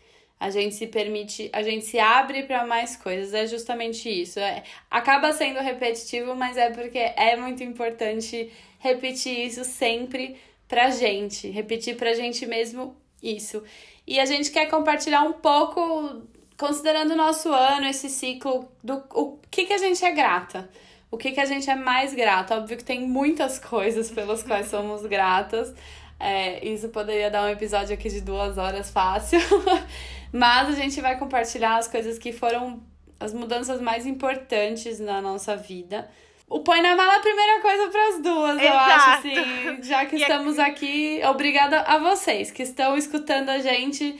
a 0.45 0.51
gente 0.51 0.75
se 0.75 0.85
permite, 0.85 1.49
a 1.51 1.63
gente 1.63 1.85
se 1.85 1.97
abre 1.97 2.43
para 2.43 2.67
mais 2.67 2.95
coisas. 2.95 3.33
É 3.33 3.47
justamente 3.47 4.07
isso. 4.07 4.39
É, 4.39 4.61
acaba 4.91 5.33
sendo 5.33 5.59
repetitivo, 5.59 6.35
mas 6.35 6.55
é 6.55 6.69
porque 6.69 6.99
é 6.99 7.35
muito 7.35 7.63
importante 7.63 8.51
repetir 8.77 9.47
isso 9.47 9.63
sempre 9.63 10.37
pra 10.67 10.91
gente, 10.91 11.49
repetir 11.49 11.97
pra 11.97 12.13
gente 12.13 12.45
mesmo 12.45 12.95
isso. 13.23 13.63
E 14.05 14.19
a 14.19 14.25
gente 14.25 14.51
quer 14.51 14.67
compartilhar 14.67 15.23
um 15.23 15.33
pouco, 15.33 16.21
considerando 16.55 17.13
o 17.13 17.17
nosso 17.17 17.51
ano, 17.51 17.87
esse 17.87 18.07
ciclo, 18.07 18.69
do 18.83 19.03
o 19.15 19.39
que, 19.49 19.65
que 19.65 19.73
a 19.73 19.79
gente 19.79 20.05
é 20.05 20.11
grata. 20.11 20.69
O 21.09 21.17
que, 21.17 21.31
que 21.31 21.39
a 21.39 21.45
gente 21.45 21.67
é 21.67 21.75
mais 21.75 22.13
grata? 22.13 22.55
Óbvio 22.55 22.77
que 22.77 22.83
tem 22.83 23.01
muitas 23.01 23.57
coisas 23.73 24.11
pelas 24.11 24.43
quais 24.43 24.67
somos 24.67 25.07
gratas. 25.07 25.73
É, 26.19 26.65
isso 26.65 26.89
poderia 26.89 27.29
dar 27.29 27.43
um 27.43 27.49
episódio 27.49 27.93
aqui 27.93 28.09
de 28.09 28.21
duas 28.21 28.57
horas 28.57 28.89
fácil. 28.89 29.39
Mas 30.31 30.69
a 30.69 30.71
gente 30.73 30.99
vai 31.01 31.17
compartilhar 31.17 31.77
as 31.77 31.87
coisas 31.87 32.17
que 32.17 32.31
foram 32.31 32.81
as 33.19 33.33
mudanças 33.33 33.81
mais 33.81 34.05
importantes 34.05 34.99
na 34.99 35.21
nossa 35.21 35.55
vida. 35.55 36.09
O 36.47 36.59
Põe 36.59 36.81
na 36.81 36.95
Mala 36.95 37.13
é 37.13 37.17
a 37.17 37.21
primeira 37.21 37.61
coisa 37.61 37.87
para 37.87 38.07
as 38.09 38.21
duas, 38.21 38.59
Exato. 38.59 38.67
eu 38.67 38.77
acho, 38.77 39.09
assim. 39.09 39.83
Já 39.83 40.05
que 40.05 40.15
estamos 40.17 40.59
aqui, 40.59 41.21
obrigada 41.27 41.81
a 41.81 41.97
vocês 41.97 42.51
que 42.51 42.61
estão 42.61 42.95
escutando 42.95 43.49
a 43.49 43.59
gente. 43.59 44.19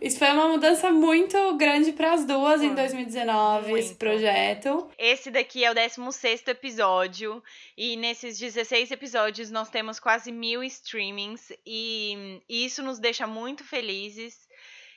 Isso 0.00 0.18
foi 0.18 0.30
uma 0.32 0.48
mudança 0.48 0.90
muito 0.90 1.56
grande 1.56 1.92
para 1.92 2.12
as 2.12 2.24
duas 2.24 2.62
em 2.62 2.74
2019, 2.74 3.70
muito. 3.70 3.78
esse 3.78 3.94
projeto. 3.94 4.90
Esse 4.98 5.30
daqui 5.30 5.64
é 5.64 5.70
o 5.70 5.74
16 5.74 6.46
episódio, 6.48 7.42
e 7.76 7.96
nesses 7.96 8.38
16 8.38 8.90
episódios 8.90 9.50
nós 9.50 9.70
temos 9.70 9.98
quase 9.98 10.30
mil 10.30 10.62
streamings, 10.64 11.52
e 11.66 12.42
isso 12.48 12.82
nos 12.82 12.98
deixa 12.98 13.26
muito 13.26 13.64
felizes 13.64 14.43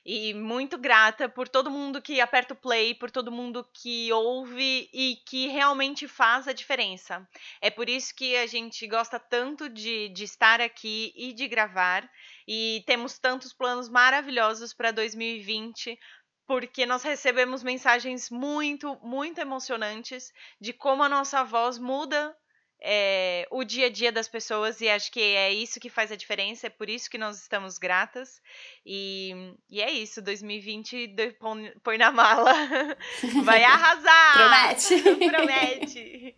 e 0.10 0.34
muito 0.34 0.78
grata 0.78 1.28
por 1.28 1.50
todo 1.50 1.70
mundo 1.70 2.02
que 2.02 2.22
aperta 2.22 2.54
o 2.54 2.58
play, 2.58 2.96
por 2.96 3.12
todo 3.12 3.30
mundo 3.30 3.68
que 3.74 4.10
ouve 4.14 4.90
e 4.94 5.18
que 5.28 5.48
realmente 5.50 6.08
faz 6.08 6.48
a 6.48 6.54
diferença. 6.54 7.28
É 7.60 7.70
por 7.70 7.90
isso 7.90 8.16
que 8.16 8.38
a 8.38 8.48
gente 8.48 8.88
gosta 8.88 9.20
tanto 9.20 9.68
de, 9.68 10.08
de 10.08 10.24
estar 10.24 10.62
aqui 10.62 11.12
e 11.14 11.34
de 11.34 11.46
gravar. 11.46 12.10
E 12.48 12.86
temos 12.88 13.20
tantos 13.20 13.52
planos 13.52 13.90
maravilhosos 13.90 14.74
para 14.74 14.92
2020, 14.92 16.00
porque 16.48 16.86
nós 16.86 17.04
recebemos 17.04 17.62
mensagens 17.62 18.30
muito, 18.30 18.98
muito 19.04 19.42
emocionantes 19.42 20.32
de 20.58 20.72
como 20.72 21.04
a 21.04 21.10
nossa 21.10 21.44
voz 21.44 21.78
muda 21.78 22.34
é, 22.80 23.48
o 23.50 23.64
dia 23.64 23.88
a 23.88 23.90
dia 23.90 24.12
das 24.12 24.28
pessoas 24.28 24.82
e 24.82 24.90
acho 24.90 25.12
que 25.12 25.20
é 25.20 25.52
isso 25.52 25.80
que 25.80 25.90
faz 25.90 26.12
a 26.12 26.16
diferença, 26.16 26.68
é 26.68 26.70
por 26.70 26.90
isso 26.90 27.10
que 27.10 27.18
nós 27.18 27.42
estamos 27.42 27.78
gratas. 27.78 28.42
E, 28.86 29.56
e 29.70 29.82
é 29.82 29.92
isso, 29.92 30.22
2020 30.22 31.16
põe, 31.84 31.98
na 31.98 32.12
mala. 32.12 32.54
Vai 33.44 33.64
arrasar! 33.64 34.34
Promete! 34.34 35.02
Promete! 35.30 36.36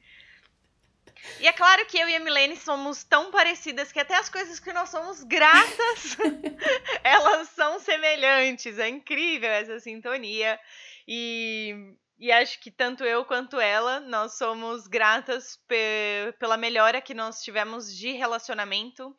E 1.40 1.48
é 1.48 1.54
claro 1.54 1.86
que 1.86 1.98
eu 1.98 2.08
e 2.08 2.16
a 2.16 2.20
Milene 2.20 2.56
somos 2.56 3.04
tão 3.04 3.30
parecidas 3.30 3.92
que 3.92 4.00
até 4.00 4.16
as 4.16 4.30
coisas 4.30 4.60
que 4.60 4.72
nós 4.72 4.90
somos 4.90 5.24
gratas, 5.24 6.18
elas 7.04 7.50
são 7.50 7.80
semelhantes. 7.80 8.80
É 8.80 8.88
incrível 8.88 9.50
essa 9.50 9.80
sintonia. 9.80 10.60
E 11.08 11.94
e 12.20 12.32
acho 12.32 12.60
que 12.60 12.70
tanto 12.70 13.06
eu 13.06 13.24
quanto 13.24 13.60
ela, 13.60 14.02
nós 14.02 14.38
somos 14.38 14.88
gratas 14.88 15.58
pe 15.68 16.34
pela 16.38 16.58
melhora 16.58 17.02
que 17.02 17.14
nós 17.14 17.42
tivemos 17.42 17.96
de 17.96 18.12
relacionamento. 18.12 19.16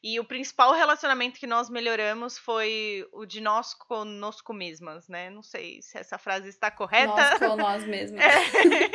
E 0.00 0.20
o 0.20 0.24
principal 0.24 0.74
relacionamento 0.74 1.40
que 1.40 1.46
nós 1.46 1.70
melhoramos 1.70 2.36
foi 2.36 3.08
o 3.10 3.24
de 3.24 3.40
nós 3.40 3.72
conosco 3.72 4.52
mesmas, 4.52 5.08
né? 5.08 5.30
Não 5.30 5.42
sei 5.42 5.80
se 5.80 5.98
essa 5.98 6.18
frase 6.18 6.50
está 6.50 6.70
correta. 6.70 7.14
Nós 7.14 7.38
com 7.38 7.56
nós 7.56 7.84
mesmas. 7.88 8.22
É. 8.22 8.90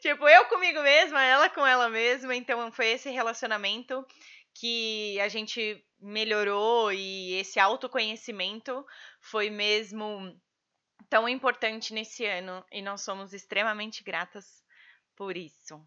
tipo, 0.00 0.28
eu 0.28 0.44
comigo 0.44 0.80
mesma, 0.80 1.22
ela 1.24 1.50
com 1.50 1.66
ela 1.66 1.90
mesma. 1.90 2.36
Então 2.36 2.70
foi 2.70 2.86
esse 2.86 3.10
relacionamento 3.10 4.06
que 4.54 5.20
a 5.20 5.28
gente 5.28 5.84
melhorou 6.00 6.92
e 6.92 7.34
esse 7.34 7.58
autoconhecimento 7.58 8.86
foi 9.20 9.50
mesmo 9.50 10.40
tão 11.08 11.28
importante 11.28 11.92
nesse 11.92 12.24
ano 12.24 12.64
e 12.70 12.82
nós 12.82 13.02
somos 13.02 13.32
extremamente 13.32 14.02
gratas 14.02 14.62
por 15.16 15.36
isso. 15.36 15.80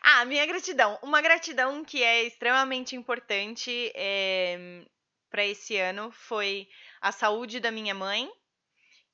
Ah, 0.00 0.24
minha 0.24 0.46
gratidão. 0.46 0.98
Uma 1.02 1.20
gratidão 1.20 1.84
que 1.84 2.02
é 2.02 2.24
extremamente 2.24 2.96
importante 2.96 3.92
é, 3.94 4.54
eh, 4.54 4.86
para 5.28 5.44
esse 5.44 5.76
ano 5.76 6.10
foi 6.12 6.68
a 7.00 7.12
saúde 7.12 7.60
da 7.60 7.70
minha 7.70 7.94
mãe, 7.94 8.30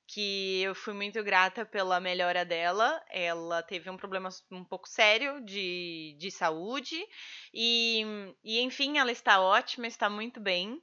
que 0.06 0.62
eu 0.62 0.74
fui 0.74 0.92
muito 0.92 1.22
grata 1.24 1.64
pela 1.64 1.98
melhora 1.98 2.44
dela. 2.44 3.02
Ela 3.10 3.62
teve 3.62 3.88
um 3.90 3.96
problema 3.96 4.28
um 4.50 4.64
pouco 4.64 4.88
sério 4.88 5.40
de, 5.44 6.14
de 6.18 6.30
saúde 6.30 7.02
e, 7.52 8.04
e 8.44 8.60
enfim, 8.60 8.98
ela 8.98 9.10
está 9.10 9.40
ótima, 9.40 9.86
está 9.86 10.08
muito 10.10 10.38
bem. 10.40 10.80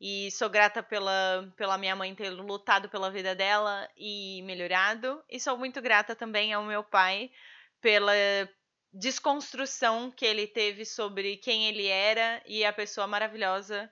E 0.00 0.30
sou 0.32 0.50
grata 0.50 0.82
pela, 0.82 1.52
pela 1.56 1.78
minha 1.78 1.94
mãe 1.96 2.14
ter 2.14 2.30
lutado 2.30 2.88
pela 2.88 3.10
vida 3.10 3.34
dela 3.34 3.88
e 3.96 4.42
melhorado. 4.42 5.22
E 5.30 5.38
sou 5.40 5.56
muito 5.56 5.80
grata 5.80 6.14
também 6.14 6.52
ao 6.52 6.64
meu 6.64 6.82
pai 6.82 7.30
pela 7.80 8.12
desconstrução 8.92 10.10
que 10.10 10.24
ele 10.24 10.46
teve 10.46 10.84
sobre 10.84 11.36
quem 11.36 11.66
ele 11.66 11.86
era 11.86 12.42
e 12.46 12.64
a 12.64 12.72
pessoa 12.72 13.06
maravilhosa 13.06 13.90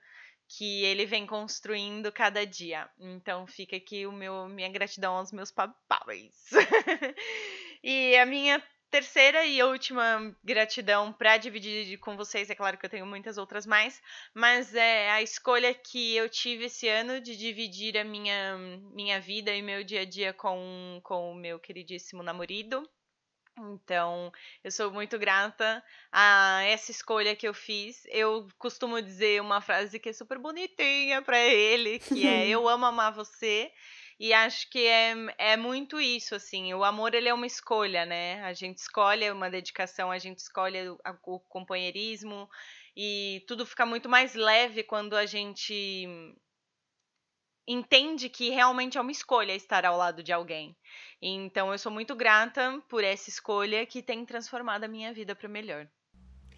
que 0.57 0.85
ele 0.85 1.07
vem 1.07 1.27
construindo 1.27 2.13
cada 2.13 2.47
dia. 2.47 2.89
Então 2.99 3.47
fica 3.47 3.77
aqui 3.77 4.07
o 4.07 4.13
meu 4.13 4.49
minha 4.49 4.69
gratidão 4.69 5.17
aos 5.17 5.33
meus 5.33 5.51
papais. 5.51 6.51
e 7.83 8.17
a 8.17 8.27
minha 8.27 8.63
terceira 8.93 9.47
e 9.47 9.63
última 9.63 10.37
gratidão 10.45 11.15
para 11.15 11.39
dividir 11.39 11.97
com 11.97 12.15
vocês, 12.15 12.51
é 12.51 12.55
claro 12.55 12.77
que 12.77 12.85
eu 12.85 12.91
tenho 12.91 13.07
muitas 13.07 13.39
outras 13.39 13.65
mais, 13.65 14.03
mas 14.35 14.75
é 14.75 15.11
a 15.11 15.23
escolha 15.23 15.73
que 15.73 16.15
eu 16.15 16.29
tive 16.29 16.67
esse 16.67 16.87
ano 16.89 17.19
de 17.19 17.35
dividir 17.35 17.97
a 17.97 18.05
minha, 18.05 18.59
minha 18.93 19.19
vida 19.19 19.51
e 19.51 19.63
meu 19.63 19.83
dia 19.83 20.03
a 20.03 20.05
dia 20.05 20.35
com, 20.35 21.01
com 21.03 21.33
o 21.33 21.35
meu 21.35 21.59
queridíssimo 21.59 22.23
namorado. 22.23 22.87
Então, 23.59 24.31
eu 24.63 24.71
sou 24.71 24.91
muito 24.91 25.19
grata 25.19 25.83
a 26.11 26.63
essa 26.65 26.91
escolha 26.91 27.35
que 27.35 27.49
eu 27.49 27.55
fiz. 27.55 28.03
Eu 28.09 28.47
costumo 28.59 29.01
dizer 29.01 29.41
uma 29.41 29.63
frase 29.63 29.99
que 29.99 30.11
é 30.11 30.13
super 30.13 30.39
bonitinha 30.39 31.23
para 31.23 31.39
ele, 31.39 31.99
que 31.99 32.27
é 32.27 32.47
eu 32.49 32.69
amo 32.69 32.85
amar 32.85 33.13
você. 33.13 33.73
E 34.23 34.33
acho 34.33 34.71
que 34.71 34.87
é, 34.87 35.15
é 35.37 35.57
muito 35.57 36.01
isso, 36.01 36.37
assim. 36.37 36.73
O 36.75 36.85
amor, 36.85 37.13
ele 37.13 37.29
é 37.29 37.35
uma 37.35 37.45
escolha, 37.45 38.07
né? 38.07 38.41
A 38.45 38.53
gente 38.53 38.79
escolhe 38.79 39.29
uma 39.33 39.51
dedicação, 39.51 40.13
a 40.13 40.19
gente 40.19 40.39
escolhe 40.39 40.91
o, 40.91 41.01
o 41.27 41.41
companheirismo. 41.41 42.49
E 42.97 43.45
tudo 43.49 43.67
fica 43.67 43.85
muito 43.85 44.09
mais 44.09 44.37
leve 44.37 44.85
quando 44.85 45.17
a 45.17 45.27
gente 45.27 46.09
entende 47.67 48.29
que 48.29 48.51
realmente 48.51 48.97
é 48.97 49.01
uma 49.01 49.11
escolha 49.11 49.57
estar 49.57 49.85
ao 49.85 49.97
lado 49.97 50.23
de 50.23 50.33
alguém. 50.33 50.77
Então 51.21 51.73
eu 51.73 51.79
sou 51.79 51.91
muito 51.91 52.15
grata 52.15 52.81
por 52.89 53.03
essa 53.03 53.29
escolha 53.29 53.85
que 53.85 54.01
tem 54.01 54.25
transformado 54.25 54.85
a 54.85 54.89
minha 54.89 55.13
vida 55.13 55.35
para 55.35 55.49
melhor. 55.49 55.89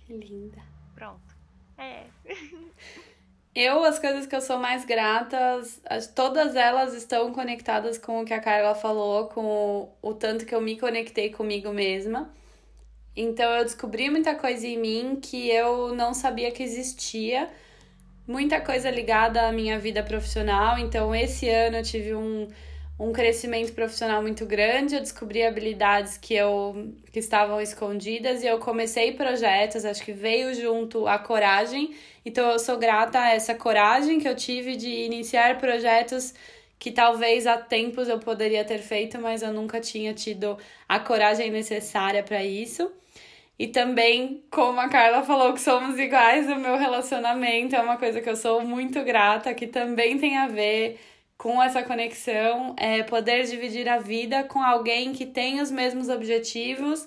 Que 0.05 0.13
linda. 0.13 0.63
Pronto. 0.95 1.35
É. 1.79 2.11
Eu, 3.55 3.85
as 3.85 4.01
coisas 4.01 4.27
que 4.27 4.35
eu 4.35 4.41
sou 4.41 4.59
mais 4.59 4.85
gratas, 4.85 5.81
todas 6.15 6.57
elas 6.57 6.93
estão 6.93 7.33
conectadas 7.33 7.97
com 7.97 8.21
o 8.21 8.25
que 8.25 8.35
a 8.35 8.41
Carla 8.41 8.75
falou, 8.75 9.29
com 9.29 9.45
o, 10.03 10.11
o 10.11 10.15
tanto 10.15 10.45
que 10.45 10.53
eu 10.55 10.61
me 10.61 10.77
conectei 10.79 11.31
comigo 11.31 11.73
mesma. 11.73 12.35
Então 13.17 13.49
eu 13.53 13.65
descobri 13.65 14.11
muita 14.11 14.35
coisa 14.35 14.67
em 14.67 14.77
mim 14.77 15.19
que 15.23 15.49
eu 15.51 15.95
não 15.95 16.13
sabia 16.13 16.51
que 16.51 16.65
existia, 16.65 17.49
muita 18.27 18.61
coisa 18.61 18.91
ligada 18.91 19.47
à 19.47 19.53
minha 19.53 19.79
vida 19.79 20.03
profissional. 20.03 20.77
Então 20.79 21.15
esse 21.15 21.49
ano 21.49 21.77
eu 21.77 21.83
tive 21.85 22.13
um 22.13 22.49
um 22.99 23.13
crescimento 23.13 23.73
profissional 23.73 24.23
muito 24.23 24.47
grande, 24.47 24.95
eu 24.95 25.01
descobri 25.01 25.43
habilidades 25.43 26.17
que 26.17 26.35
eu 26.35 26.93
que 27.11 27.19
estavam 27.19 27.61
escondidas 27.61 28.43
e 28.43 28.47
eu 28.47 28.59
comecei 28.59 29.13
projetos, 29.13 29.85
acho 29.85 30.03
que 30.05 30.13
veio 30.13 30.55
junto 30.55 31.07
a 31.07 31.19
coragem. 31.19 31.95
Então 32.25 32.51
eu 32.51 32.59
sou 32.59 32.79
grata 32.79 33.19
a 33.19 33.31
essa 33.31 33.55
coragem 33.55 34.21
que 34.21 34.29
eu 34.29 34.37
tive 34.37 34.77
de 34.77 34.89
iniciar 34.89 35.59
projetos 35.59 36.35
que 36.79 36.91
talvez 36.91 37.47
há 37.47 37.57
tempos 37.57 38.09
eu 38.09 38.19
poderia 38.19 38.65
ter 38.65 38.79
feito, 38.79 39.19
mas 39.19 39.43
eu 39.43 39.53
nunca 39.53 39.81
tinha 39.81 40.13
tido 40.13 40.57
a 40.89 40.99
coragem 41.01 41.51
necessária 41.51 42.23
para 42.23 42.45
isso. 42.45 42.93
E 43.59 43.69
também, 43.69 44.43
como 44.51 44.81
a 44.81 44.89
Carla 44.89 45.23
falou 45.23 45.53
que 45.53 45.61
somos 45.61 45.99
iguais, 45.99 46.49
o 46.51 46.57
meu 46.57 46.77
relacionamento 46.77 47.77
é 47.77 47.81
uma 47.81 47.97
coisa 47.97 48.21
que 48.21 48.29
eu 48.29 48.37
sou 48.37 48.63
muito 48.63 49.03
grata, 49.05 49.55
que 49.55 49.67
também 49.67 50.19
tem 50.19 50.37
a 50.37 50.49
ver 50.49 50.99
com 51.45 51.63
essa 51.63 51.83
conexão, 51.83 52.75
é 52.79 53.03
poder 53.03 53.45
dividir 53.45 53.87
a 53.87 53.99
vida 53.99 54.45
com 54.45 54.63
alguém 54.63 55.13
que 55.13 55.27
tem 55.27 55.61
os 55.61 55.71
mesmos 55.71 56.09
objetivos, 56.09 57.07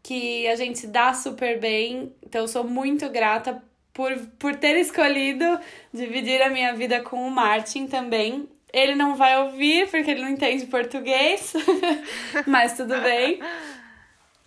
que 0.00 0.46
a 0.46 0.54
gente 0.54 0.78
se 0.78 0.86
dá 0.86 1.12
super 1.12 1.58
bem. 1.58 2.14
Então, 2.24 2.42
eu 2.42 2.46
sou 2.46 2.62
muito 2.62 3.10
grata 3.10 3.60
por, 3.92 4.16
por 4.38 4.54
ter 4.54 4.76
escolhido 4.76 5.58
dividir 5.92 6.40
a 6.40 6.50
minha 6.50 6.72
vida 6.72 7.00
com 7.00 7.26
o 7.26 7.28
Martin 7.28 7.88
também. 7.88 8.48
Ele 8.72 8.94
não 8.94 9.16
vai 9.16 9.42
ouvir 9.42 9.90
porque 9.90 10.08
ele 10.08 10.22
não 10.22 10.28
entende 10.28 10.66
português, 10.66 11.52
mas 12.46 12.76
tudo 12.76 12.96
bem. 13.00 13.40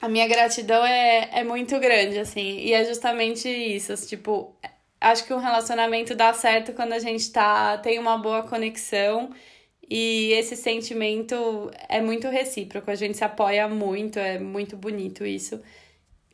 A 0.02 0.08
minha 0.08 0.28
gratidão 0.30 0.86
é, 0.86 1.32
é 1.34 1.44
muito 1.44 1.78
grande, 1.82 2.18
assim, 2.18 2.60
e 2.60 2.72
é 2.72 2.86
justamente 2.86 3.50
isso, 3.50 3.94
tipo, 4.08 4.56
acho 5.00 5.26
que 5.26 5.34
um 5.34 5.40
relacionamento 5.40 6.16
dá 6.16 6.34
certo 6.34 6.74
quando 6.74 6.94
a 6.94 7.00
gente 7.00 7.32
tá, 7.32 7.78
tem 7.78 8.00
uma 8.00 8.18
boa 8.18 8.44
conexão 8.44 9.32
e 9.90 10.32
esse 10.34 10.56
sentimento 10.56 11.72
é 11.88 12.02
muito 12.02 12.28
recíproco, 12.28 12.92
a 12.92 12.96
gente 12.96 13.18
se 13.18 13.24
apoia 13.24 13.68
muito, 13.68 14.20
é 14.20 14.38
muito 14.38 14.76
bonito 14.76 15.26
isso. 15.26 15.62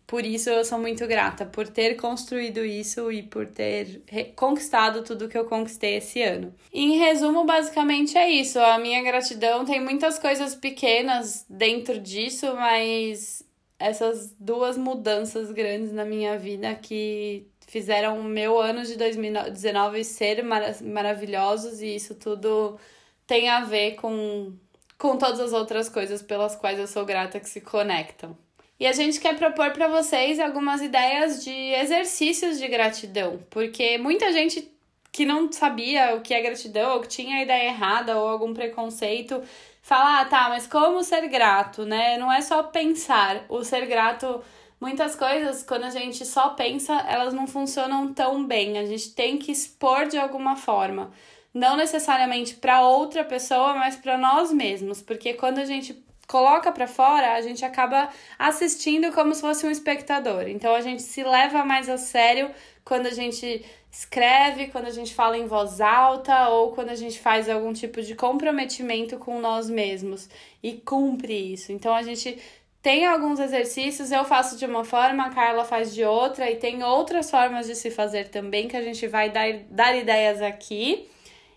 Por 0.08 0.26
isso 0.26 0.50
eu 0.50 0.66
sou 0.66 0.78
muito 0.78 1.08
grata 1.08 1.46
por 1.46 1.68
ter 1.68 1.96
construído 1.96 2.64
isso 2.64 3.12
e 3.12 3.24
por 3.24 3.48
ter 3.48 4.04
conquistado 4.36 5.04
tudo 5.04 5.30
que 5.30 5.38
eu 5.38 5.46
conquistei 5.46 5.96
esse 5.96 6.22
ano. 6.22 6.54
Em 6.72 6.98
resumo, 6.98 7.46
basicamente 7.46 8.18
é 8.18 8.30
isso. 8.30 8.60
A 8.60 8.78
minha 8.78 9.02
gratidão 9.02 9.66
tem 9.66 9.82
muitas 9.82 10.20
coisas 10.20 10.54
pequenas 10.56 11.46
dentro 11.50 12.00
disso, 12.00 12.54
mas 12.56 13.44
essas 13.80 14.36
duas 14.40 14.78
mudanças 14.78 15.52
grandes 15.52 15.92
na 15.92 16.06
minha 16.06 16.38
vida 16.38 16.76
que 16.76 17.48
fizeram 17.74 18.20
o 18.20 18.24
meu 18.24 18.60
ano 18.60 18.84
de 18.84 18.96
2019 18.96 20.04
ser 20.04 20.44
mar 20.44 20.62
maravilhosos 20.84 21.82
e 21.82 21.96
isso 21.96 22.14
tudo 22.14 22.80
tem 23.26 23.50
a 23.50 23.62
ver 23.62 23.96
com, 23.96 24.54
com 24.96 25.18
todas 25.18 25.40
as 25.40 25.54
outras 25.54 25.90
coisas 25.90 26.22
pelas 26.22 26.56
quais 26.56 26.78
eu 26.78 26.86
sou 26.86 27.04
grata 27.04 27.40
que 27.40 27.50
se 27.50 27.62
conectam. 27.62 28.38
E 28.80 28.86
a 28.86 28.92
gente 28.92 29.20
quer 29.20 29.36
propor 29.36 29.72
para 29.72 29.88
vocês 29.88 30.40
algumas 30.40 30.84
ideias 30.84 31.44
de 31.44 31.50
exercícios 31.52 32.60
de 32.60 32.68
gratidão, 32.68 33.40
porque 33.50 33.98
muita 33.98 34.32
gente 34.32 34.72
que 35.12 35.26
não 35.26 35.52
sabia 35.52 36.14
o 36.14 36.22
que 36.22 36.36
é 36.36 36.44
gratidão 36.44 36.94
ou 36.94 37.02
que 37.02 37.08
tinha 37.08 37.38
a 37.38 37.42
ideia 37.42 37.70
errada 37.70 38.20
ou 38.20 38.28
algum 38.28 38.54
preconceito 38.54 39.42
fala: 39.82 40.22
"Ah, 40.22 40.26
tá, 40.26 40.48
mas 40.48 40.68
como 40.68 41.04
ser 41.04 41.28
grato, 41.28 41.86
né? 41.86 42.20
Não 42.20 42.32
é 42.32 42.42
só 42.42 42.62
pensar. 42.62 43.46
O 43.50 43.64
ser 43.64 43.88
grato 43.88 44.44
muitas 44.84 45.16
coisas, 45.16 45.64
quando 45.64 45.86
a 45.86 45.90
gente 45.90 46.26
só 46.26 46.50
pensa, 46.50 46.94
elas 47.08 47.34
não 47.34 47.48
funcionam 47.48 48.14
tão 48.14 48.46
bem. 48.46 48.78
A 48.78 48.86
gente 48.86 49.12
tem 49.12 49.38
que 49.38 49.50
expor 49.50 50.08
de 50.08 50.18
alguma 50.18 50.58
forma. 50.58 51.10
Não 51.54 51.78
necessariamente 51.78 52.56
para 52.56 52.86
outra 52.86 53.24
pessoa, 53.24 53.76
mas 53.76 53.96
para 53.96 54.18
nós 54.18 54.52
mesmos. 54.52 55.02
Porque 55.02 55.36
quando 55.36 55.60
a 55.60 55.66
gente 55.66 56.04
coloca 56.28 56.70
para 56.70 56.86
fora, 56.86 57.34
a 57.34 57.42
gente 57.42 57.64
acaba 57.64 58.10
assistindo 58.38 59.10
como 59.14 59.34
se 59.34 59.40
fosse 59.40 59.66
um 59.66 59.72
espectador. 59.72 60.50
Então 60.50 60.76
a 60.76 60.82
gente 60.82 61.02
se 61.02 61.24
leva 61.24 61.64
mais 61.64 61.88
a 61.88 61.98
sério 61.98 62.52
quando 62.84 63.06
a 63.06 63.14
gente 63.14 63.64
escreve, 63.90 64.68
quando 64.68 64.88
a 64.88 64.92
gente 64.92 65.14
fala 65.14 65.38
em 65.38 65.46
voz 65.46 65.80
alta 65.80 66.50
ou 66.50 66.72
quando 66.72 66.90
a 66.90 66.96
gente 66.96 67.20
faz 67.20 67.48
algum 67.48 67.72
tipo 67.72 68.02
de 68.02 68.16
comprometimento 68.16 69.18
com 69.18 69.40
nós 69.40 69.70
mesmos 69.70 70.28
e 70.62 70.74
cumpre 70.74 71.54
isso. 71.54 71.72
Então 71.72 71.96
a 71.96 72.02
gente 72.02 72.38
tem 72.84 73.06
alguns 73.06 73.40
exercícios, 73.40 74.12
eu 74.12 74.26
faço 74.26 74.58
de 74.58 74.66
uma 74.66 74.84
forma, 74.84 75.26
a 75.26 75.30
Carla 75.30 75.64
faz 75.64 75.96
de 75.96 76.04
outra, 76.04 76.52
e 76.52 76.58
tem 76.58 76.84
outras 76.84 77.32
formas 77.32 77.66
de 77.66 77.76
se 77.76 77.90
fazer 77.90 78.28
também 78.28 78.68
que 78.68 78.76
a 78.76 78.82
gente 78.82 79.08
vai 79.08 79.30
dar, 79.30 79.48
dar 79.70 79.96
ideias 79.96 80.42
aqui. 80.42 81.10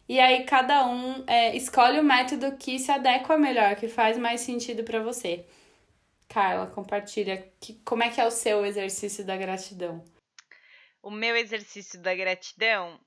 E 0.09 0.21
aí 0.21 0.45
cada 0.45 0.87
um 0.87 1.25
é, 1.27 1.57
escolhe 1.57 1.99
o 1.99 2.05
método 2.05 2.57
que 2.57 2.79
se 2.79 2.93
adequa 2.93 3.37
melhor, 3.37 3.75
que 3.75 3.89
faz 3.89 4.17
mais 4.17 4.41
sentido 4.43 4.85
para 4.85 5.03
você. 5.03 5.45
Carla, 6.29 6.69
compartilha 6.69 7.45
que, 7.61 7.75
como 7.85 8.05
é 8.05 8.09
que 8.09 8.21
é 8.21 8.27
o 8.27 8.31
seu 8.31 8.65
exercício 8.65 9.25
da 9.25 9.37
gratidão. 9.37 10.05
O 11.03 11.11
meu 11.11 11.37
exercício 11.37 12.01
da 12.01 12.15
gratidão 12.15 13.01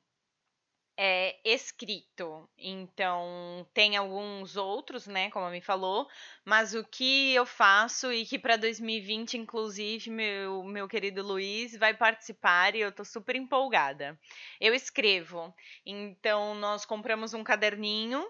é, 1.02 1.40
escrito. 1.46 2.50
Então, 2.58 3.66
tem 3.74 3.96
alguns 3.96 4.58
outros, 4.58 5.08
né, 5.08 5.32
como 5.32 5.50
me 5.50 5.62
falou, 5.62 6.10
mas 6.44 6.76
o 6.76 6.84
que 6.84 7.34
eu 7.34 7.46
faço 7.46 8.12
e 8.12 8.26
que 8.26 8.38
para 8.38 8.58
2020, 8.58 9.38
inclusive, 9.38 10.10
meu, 10.10 10.62
meu 10.62 10.90
querido 10.90 11.24
Luiz 11.24 11.78
vai 11.78 11.94
participar 11.94 12.76
e 12.76 12.82
eu 12.82 12.92
tô 12.92 13.06
super 13.06 13.38
empolgada. 13.38 14.20
Eu 14.60 14.74
escrevo. 14.74 15.56
Então, 15.86 16.54
nós 16.56 16.84
compramos 16.86 17.34
um 17.34 17.46
caderninho 17.46 18.30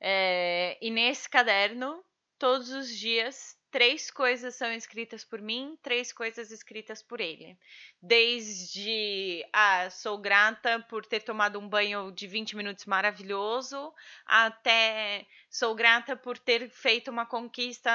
é, 0.00 0.76
e 0.82 0.90
nesse 0.90 1.30
caderno, 1.30 2.04
todos 2.36 2.70
os 2.72 2.88
dias, 2.88 3.56
três 3.70 4.10
coisas 4.10 4.54
são 4.54 4.72
escritas 4.72 5.24
por 5.24 5.40
mim, 5.40 5.78
três 5.82 6.12
coisas 6.12 6.50
escritas 6.50 7.02
por 7.02 7.20
ele. 7.20 7.56
Desde, 8.02 9.44
ah, 9.52 9.88
sou 9.90 10.18
grata 10.18 10.80
por 10.88 11.06
ter 11.06 11.20
tomado 11.20 11.58
um 11.58 11.68
banho 11.68 12.10
de 12.10 12.26
20 12.26 12.56
minutos 12.56 12.84
maravilhoso, 12.84 13.94
até 14.26 15.26
sou 15.48 15.74
grata 15.74 16.16
por 16.16 16.38
ter 16.38 16.68
feito 16.70 17.10
uma 17.10 17.26
conquista 17.26 17.90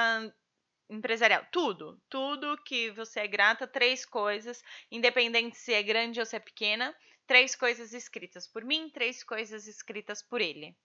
empresarial. 0.88 1.44
Tudo, 1.50 2.00
tudo 2.08 2.62
que 2.64 2.90
você 2.92 3.20
é 3.20 3.26
grata, 3.26 3.66
três 3.66 4.06
coisas, 4.06 4.62
independente 4.90 5.56
se 5.56 5.72
é 5.72 5.82
grande 5.82 6.20
ou 6.20 6.26
se 6.26 6.36
é 6.36 6.40
pequena, 6.40 6.94
três 7.26 7.54
coisas 7.54 7.92
escritas 7.92 8.46
por 8.46 8.64
mim, 8.64 8.88
três 8.88 9.22
coisas 9.22 9.66
escritas 9.66 10.22
por 10.22 10.40
ele. 10.40 10.76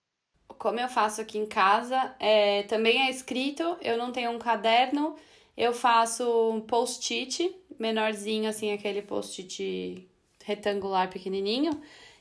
Como 0.46 0.78
eu 0.78 0.88
faço 0.88 1.20
aqui 1.20 1.38
em 1.38 1.46
casa, 1.46 2.14
é, 2.20 2.62
também 2.64 3.06
é 3.06 3.10
escrito, 3.10 3.76
eu 3.80 3.96
não 3.98 4.12
tenho 4.12 4.30
um 4.30 4.38
caderno, 4.38 5.16
eu 5.56 5.72
faço 5.72 6.50
um 6.50 6.60
post-it 6.60 7.54
menorzinho, 7.78 8.48
assim, 8.48 8.72
aquele 8.72 9.02
post-it 9.02 10.08
retangular 10.44 11.10
pequenininho. 11.10 11.72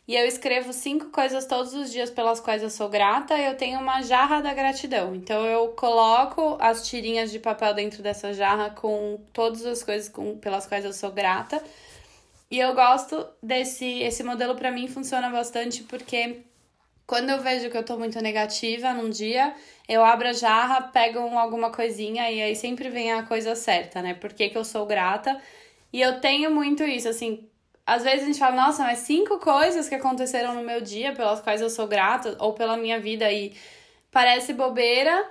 E 0.07 0.15
eu 0.15 0.25
escrevo 0.25 0.73
cinco 0.73 1.05
coisas 1.05 1.45
todos 1.45 1.73
os 1.73 1.91
dias 1.91 2.09
pelas 2.09 2.39
quais 2.39 2.63
eu 2.63 2.69
sou 2.69 2.89
grata. 2.89 3.37
Eu 3.37 3.55
tenho 3.55 3.79
uma 3.79 4.01
jarra 4.01 4.41
da 4.41 4.53
gratidão. 4.53 5.15
Então 5.15 5.45
eu 5.45 5.69
coloco 5.69 6.57
as 6.59 6.87
tirinhas 6.87 7.31
de 7.31 7.39
papel 7.39 7.73
dentro 7.73 8.01
dessa 8.03 8.33
jarra 8.33 8.71
com 8.71 9.21
todas 9.31 9.65
as 9.65 9.83
coisas 9.83 10.09
com, 10.09 10.37
pelas 10.37 10.65
quais 10.65 10.83
eu 10.83 10.91
sou 10.91 11.11
grata. 11.11 11.63
E 12.49 12.59
eu 12.59 12.73
gosto 12.73 13.25
desse 13.41 13.85
esse 14.01 14.23
modelo 14.23 14.55
para 14.55 14.71
mim 14.71 14.87
funciona 14.87 15.29
bastante 15.29 15.83
porque 15.83 16.41
quando 17.05 17.29
eu 17.29 17.39
vejo 17.41 17.69
que 17.69 17.77
eu 17.77 17.83
tô 17.83 17.97
muito 17.97 18.21
negativa 18.21 18.93
num 18.93 19.09
dia, 19.09 19.53
eu 19.87 20.03
abro 20.03 20.27
a 20.29 20.33
jarra, 20.33 20.81
pego 20.81 21.19
alguma 21.19 21.71
coisinha 21.71 22.31
e 22.31 22.41
aí 22.41 22.55
sempre 22.55 22.89
vem 22.89 23.11
a 23.11 23.23
coisa 23.23 23.55
certa, 23.55 24.01
né? 24.01 24.13
Por 24.13 24.33
que, 24.33 24.49
que 24.49 24.57
eu 24.57 24.63
sou 24.63 24.85
grata? 24.85 25.39
E 25.91 26.01
eu 26.01 26.21
tenho 26.21 26.49
muito 26.51 26.83
isso, 26.83 27.09
assim, 27.09 27.49
às 27.85 28.03
vezes 28.03 28.23
a 28.23 28.25
gente 28.27 28.39
fala, 28.39 28.55
nossa, 28.55 28.83
mas 28.83 28.99
cinco 28.99 29.39
coisas 29.39 29.89
que 29.89 29.95
aconteceram 29.95 30.53
no 30.53 30.63
meu 30.63 30.79
dia 30.81 31.13
pelas 31.13 31.41
quais 31.41 31.61
eu 31.61 31.69
sou 31.69 31.87
grata, 31.87 32.37
ou 32.39 32.53
pela 32.53 32.77
minha 32.77 32.99
vida, 32.99 33.29
e 33.31 33.53
parece 34.09 34.53
bobeira, 34.53 35.29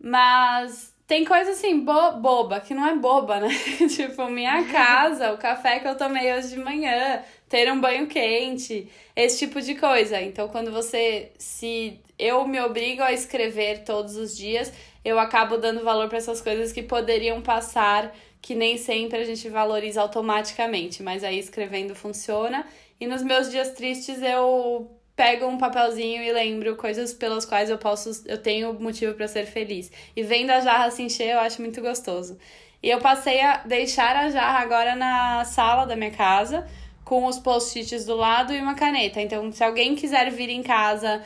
mas 0.00 0.92
tem 1.06 1.24
coisa 1.24 1.50
assim, 1.52 1.80
bo 1.80 2.12
boba, 2.12 2.60
que 2.60 2.74
não 2.74 2.86
é 2.86 2.96
boba, 2.96 3.38
né? 3.38 3.48
tipo, 3.94 4.26
minha 4.28 4.64
casa, 4.72 5.32
o 5.32 5.38
café 5.38 5.78
que 5.78 5.86
eu 5.86 5.96
tomei 5.96 6.32
hoje 6.32 6.48
de 6.48 6.58
manhã, 6.58 7.22
ter 7.52 7.70
um 7.70 7.78
banho 7.78 8.06
quente, 8.06 8.88
esse 9.14 9.40
tipo 9.40 9.60
de 9.60 9.74
coisa. 9.74 10.18
Então, 10.22 10.48
quando 10.48 10.72
você 10.72 11.32
se. 11.36 12.00
Eu 12.18 12.48
me 12.48 12.58
obrigo 12.58 13.02
a 13.02 13.12
escrever 13.12 13.84
todos 13.84 14.16
os 14.16 14.34
dias, 14.34 14.72
eu 15.04 15.18
acabo 15.18 15.58
dando 15.58 15.84
valor 15.84 16.08
para 16.08 16.16
essas 16.16 16.40
coisas 16.40 16.72
que 16.72 16.82
poderiam 16.82 17.42
passar 17.42 18.10
que 18.40 18.54
nem 18.54 18.78
sempre 18.78 19.18
a 19.18 19.24
gente 19.24 19.48
valoriza 19.50 20.00
automaticamente, 20.00 21.02
mas 21.02 21.22
aí 21.22 21.38
escrevendo 21.38 21.94
funciona. 21.94 22.64
E 22.98 23.06
nos 23.06 23.22
meus 23.22 23.50
dias 23.50 23.72
tristes 23.72 24.22
eu 24.22 24.90
pego 25.14 25.46
um 25.46 25.58
papelzinho 25.58 26.22
e 26.22 26.32
lembro 26.32 26.74
coisas 26.74 27.12
pelas 27.12 27.44
quais 27.44 27.68
eu 27.68 27.76
posso 27.76 28.24
eu 28.26 28.38
tenho 28.38 28.72
motivo 28.80 29.12
para 29.12 29.28
ser 29.28 29.44
feliz. 29.44 29.92
E 30.16 30.22
vendo 30.22 30.50
a 30.50 30.60
jarra 30.60 30.90
se 30.90 31.02
encher, 31.02 31.34
eu 31.34 31.38
acho 31.38 31.60
muito 31.60 31.82
gostoso. 31.82 32.38
E 32.82 32.88
eu 32.90 32.98
passei 32.98 33.40
a 33.40 33.58
deixar 33.58 34.16
a 34.16 34.30
jarra 34.30 34.60
agora 34.60 34.96
na 34.96 35.44
sala 35.44 35.84
da 35.84 35.94
minha 35.94 36.10
casa, 36.10 36.66
com 37.04 37.26
os 37.26 37.38
post-its 37.38 38.04
do 38.04 38.16
lado 38.16 38.52
e 38.52 38.60
uma 38.60 38.74
caneta. 38.74 39.20
Então, 39.20 39.50
se 39.52 39.62
alguém 39.62 39.94
quiser 39.94 40.30
vir 40.30 40.48
em 40.48 40.62
casa, 40.62 41.22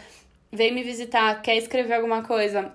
vem 0.53 0.73
me 0.73 0.83
visitar, 0.83 1.43
quer 1.43 1.57
escrever 1.57 1.95
alguma 1.95 2.23
coisa, 2.23 2.73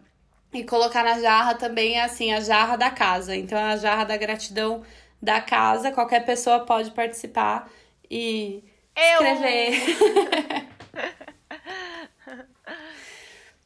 e 0.53 0.63
colocar 0.63 1.03
na 1.03 1.19
jarra 1.19 1.55
também 1.55 1.97
é 1.97 2.03
assim, 2.03 2.33
a 2.33 2.41
jarra 2.41 2.75
da 2.75 2.89
casa. 2.89 3.35
Então, 3.35 3.57
é 3.57 3.73
a 3.73 3.77
jarra 3.77 4.03
da 4.03 4.17
gratidão 4.17 4.83
da 5.21 5.39
casa. 5.39 5.91
Qualquer 5.91 6.25
pessoa 6.25 6.61
pode 6.61 6.91
participar 6.91 7.69
e 8.09 8.63
Eu... 8.95 9.25
escrever. 9.25 10.67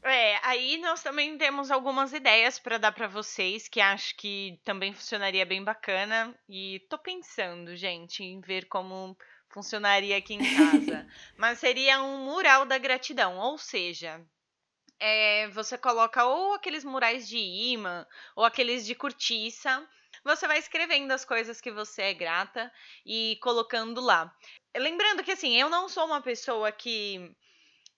É, 0.06 0.39
aí 0.44 0.78
nós 0.78 1.02
também 1.02 1.36
temos 1.36 1.72
algumas 1.72 2.13
ideias 2.13 2.60
para 2.60 2.78
dar 2.78 2.91
para 2.91 3.08
vocês 3.08 3.68
que 3.68 3.82
acho 3.82 4.15
que 4.15 4.60
também 4.63 4.94
funcionaria 4.94 5.44
bem 5.44 5.63
bacana 5.63 6.38
e 6.48 6.80
tô 6.88 7.00
pensando, 7.00 7.76
gente, 7.76 8.24
em 8.24 8.39
ver 8.39 8.68
como 8.68 9.18
funcionaria 9.50 10.15
aqui 10.15 10.36
em 10.36 10.56
casa. 10.56 11.08
Mas 11.36 11.58
seria 11.58 12.04
um 12.04 12.24
mural 12.24 12.65
da 12.65 12.78
gratidão, 12.78 13.39
ou 13.39 13.58
seja, 13.58 14.24
é, 15.00 15.48
você 15.48 15.76
coloca 15.76 16.24
ou 16.24 16.54
aqueles 16.54 16.84
murais 16.84 17.28
de 17.28 17.39
imã 17.39 18.06
ou 18.36 18.46
aqueles 18.46 18.86
de 18.86 18.94
cortiça. 18.94 19.89
Você 20.24 20.48
vai 20.48 20.60
escrevendo 20.60 21.12
as 21.12 21.26
coisas 21.26 21.60
que 21.60 21.72
você 21.72 22.04
é 22.04 22.13
grata 22.13 22.72
e 23.04 23.39
colocando 23.41 24.02
lá. 24.02 24.32
Lembrando 24.78 25.24
que 25.24 25.32
assim, 25.32 25.60
eu 25.60 25.68
não 25.68 25.89
sou 25.89 26.06
uma 26.06 26.22
pessoa 26.22 26.72
que 26.72 27.36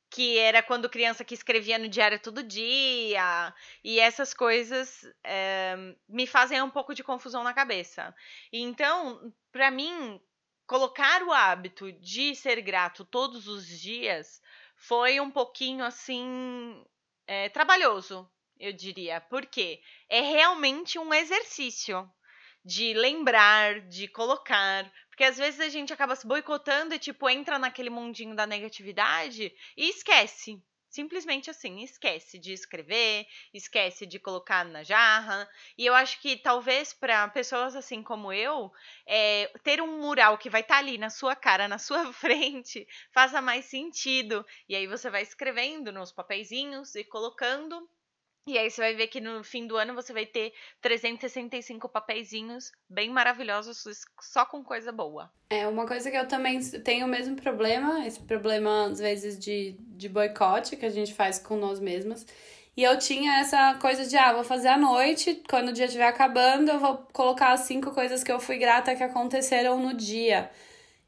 que 0.09 0.37
era 0.37 0.63
quando 0.63 0.89
criança 0.89 1.23
que 1.23 1.33
escrevia 1.33 1.77
no 1.77 1.87
diário 1.87 2.19
todo 2.19 2.43
dia 2.43 3.53
e 3.83 3.99
essas 3.99 4.33
coisas 4.33 5.05
é, 5.23 5.75
me 6.07 6.25
fazem 6.25 6.61
um 6.61 6.69
pouco 6.69 6.93
de 6.93 7.03
confusão 7.03 7.43
na 7.43 7.53
cabeça. 7.53 8.15
Então, 8.51 9.33
para 9.51 9.69
mim, 9.69 10.21
colocar 10.65 11.23
o 11.23 11.31
hábito 11.31 11.91
de 11.91 12.35
ser 12.35 12.61
grato 12.61 13.03
todos 13.05 13.47
os 13.47 13.67
dias 13.67 14.41
foi 14.75 15.19
um 15.19 15.31
pouquinho 15.31 15.83
assim 15.83 16.85
é, 17.25 17.49
trabalhoso, 17.49 18.29
eu 18.59 18.71
diria, 18.71 19.19
porque 19.21 19.81
é 20.09 20.21
realmente 20.21 20.97
um 20.97 21.13
exercício 21.13 22.09
de 22.63 22.93
lembrar, 22.93 23.81
de 23.81 24.07
colocar, 24.07 24.91
porque 25.17 25.23
às 25.23 25.37
vezes 25.39 25.59
a 25.59 25.67
gente 25.67 25.91
acaba 25.91 26.15
se 26.15 26.27
boicotando 26.27 26.93
e 26.93 26.99
tipo 26.99 27.27
entra 27.27 27.57
naquele 27.57 27.89
mundinho 27.89 28.35
da 28.35 28.45
negatividade 28.45 29.51
e 29.75 29.89
esquece. 29.89 30.61
Simplesmente 30.91 31.49
assim, 31.49 31.81
esquece 31.81 32.37
de 32.37 32.53
escrever, 32.53 33.25
esquece 33.51 34.05
de 34.05 34.19
colocar 34.19 34.63
na 34.63 34.83
jarra. 34.83 35.49
E 35.75 35.87
eu 35.87 35.95
acho 35.95 36.21
que 36.21 36.37
talvez 36.37 36.93
para 36.93 37.27
pessoas 37.29 37.75
assim 37.75 38.03
como 38.03 38.31
eu, 38.31 38.71
é, 39.07 39.51
ter 39.63 39.81
um 39.81 39.99
mural 39.99 40.37
que 40.37 40.51
vai 40.51 40.61
estar 40.61 40.75
tá 40.75 40.79
ali 40.81 40.99
na 40.99 41.09
sua 41.09 41.35
cara, 41.35 41.67
na 41.67 41.79
sua 41.79 42.13
frente, 42.13 42.87
faça 43.11 43.41
mais 43.41 43.65
sentido. 43.65 44.45
E 44.69 44.75
aí 44.75 44.85
você 44.85 45.09
vai 45.09 45.23
escrevendo 45.23 45.91
nos 45.91 46.11
papeizinhos 46.11 46.93
e 46.93 47.03
colocando 47.03 47.89
e 48.47 48.57
aí 48.57 48.71
você 48.71 48.79
vai 48.79 48.95
ver 48.95 49.07
que 49.07 49.19
no 49.19 49.43
fim 49.43 49.67
do 49.67 49.75
ano 49.75 49.93
você 49.93 50.13
vai 50.13 50.25
ter 50.25 50.53
365 50.81 51.89
papeizinhos 51.89 52.71
bem 52.89 53.09
maravilhosos, 53.09 53.83
só 54.21 54.45
com 54.45 54.63
coisa 54.63 54.91
boa. 54.91 55.29
É, 55.49 55.67
uma 55.67 55.85
coisa 55.85 56.09
que 56.09 56.17
eu 56.17 56.27
também 56.27 56.59
tenho 56.61 57.05
o 57.05 57.09
mesmo 57.09 57.35
problema, 57.35 58.07
esse 58.07 58.21
problema 58.21 58.85
às 58.85 58.99
vezes 58.99 59.37
de, 59.37 59.75
de 59.79 60.07
boicote 60.07 60.77
que 60.77 60.85
a 60.85 60.89
gente 60.89 61.13
faz 61.13 61.37
com 61.37 61.57
nós 61.57 61.79
mesmas. 61.79 62.25
E 62.77 62.83
eu 62.83 62.97
tinha 62.97 63.39
essa 63.39 63.73
coisa 63.81 64.05
de, 64.05 64.15
ah, 64.15 64.33
vou 64.33 64.43
fazer 64.43 64.67
à 64.67 64.77
noite, 64.77 65.41
quando 65.49 65.69
o 65.69 65.73
dia 65.73 65.85
estiver 65.85 66.07
acabando, 66.07 66.69
eu 66.69 66.79
vou 66.79 66.97
colocar 67.11 67.51
as 67.51 67.61
cinco 67.61 67.91
coisas 67.91 68.23
que 68.23 68.31
eu 68.31 68.39
fui 68.39 68.57
grata 68.57 68.95
que 68.95 69.03
aconteceram 69.03 69.79
no 69.79 69.93
dia. 69.93 70.49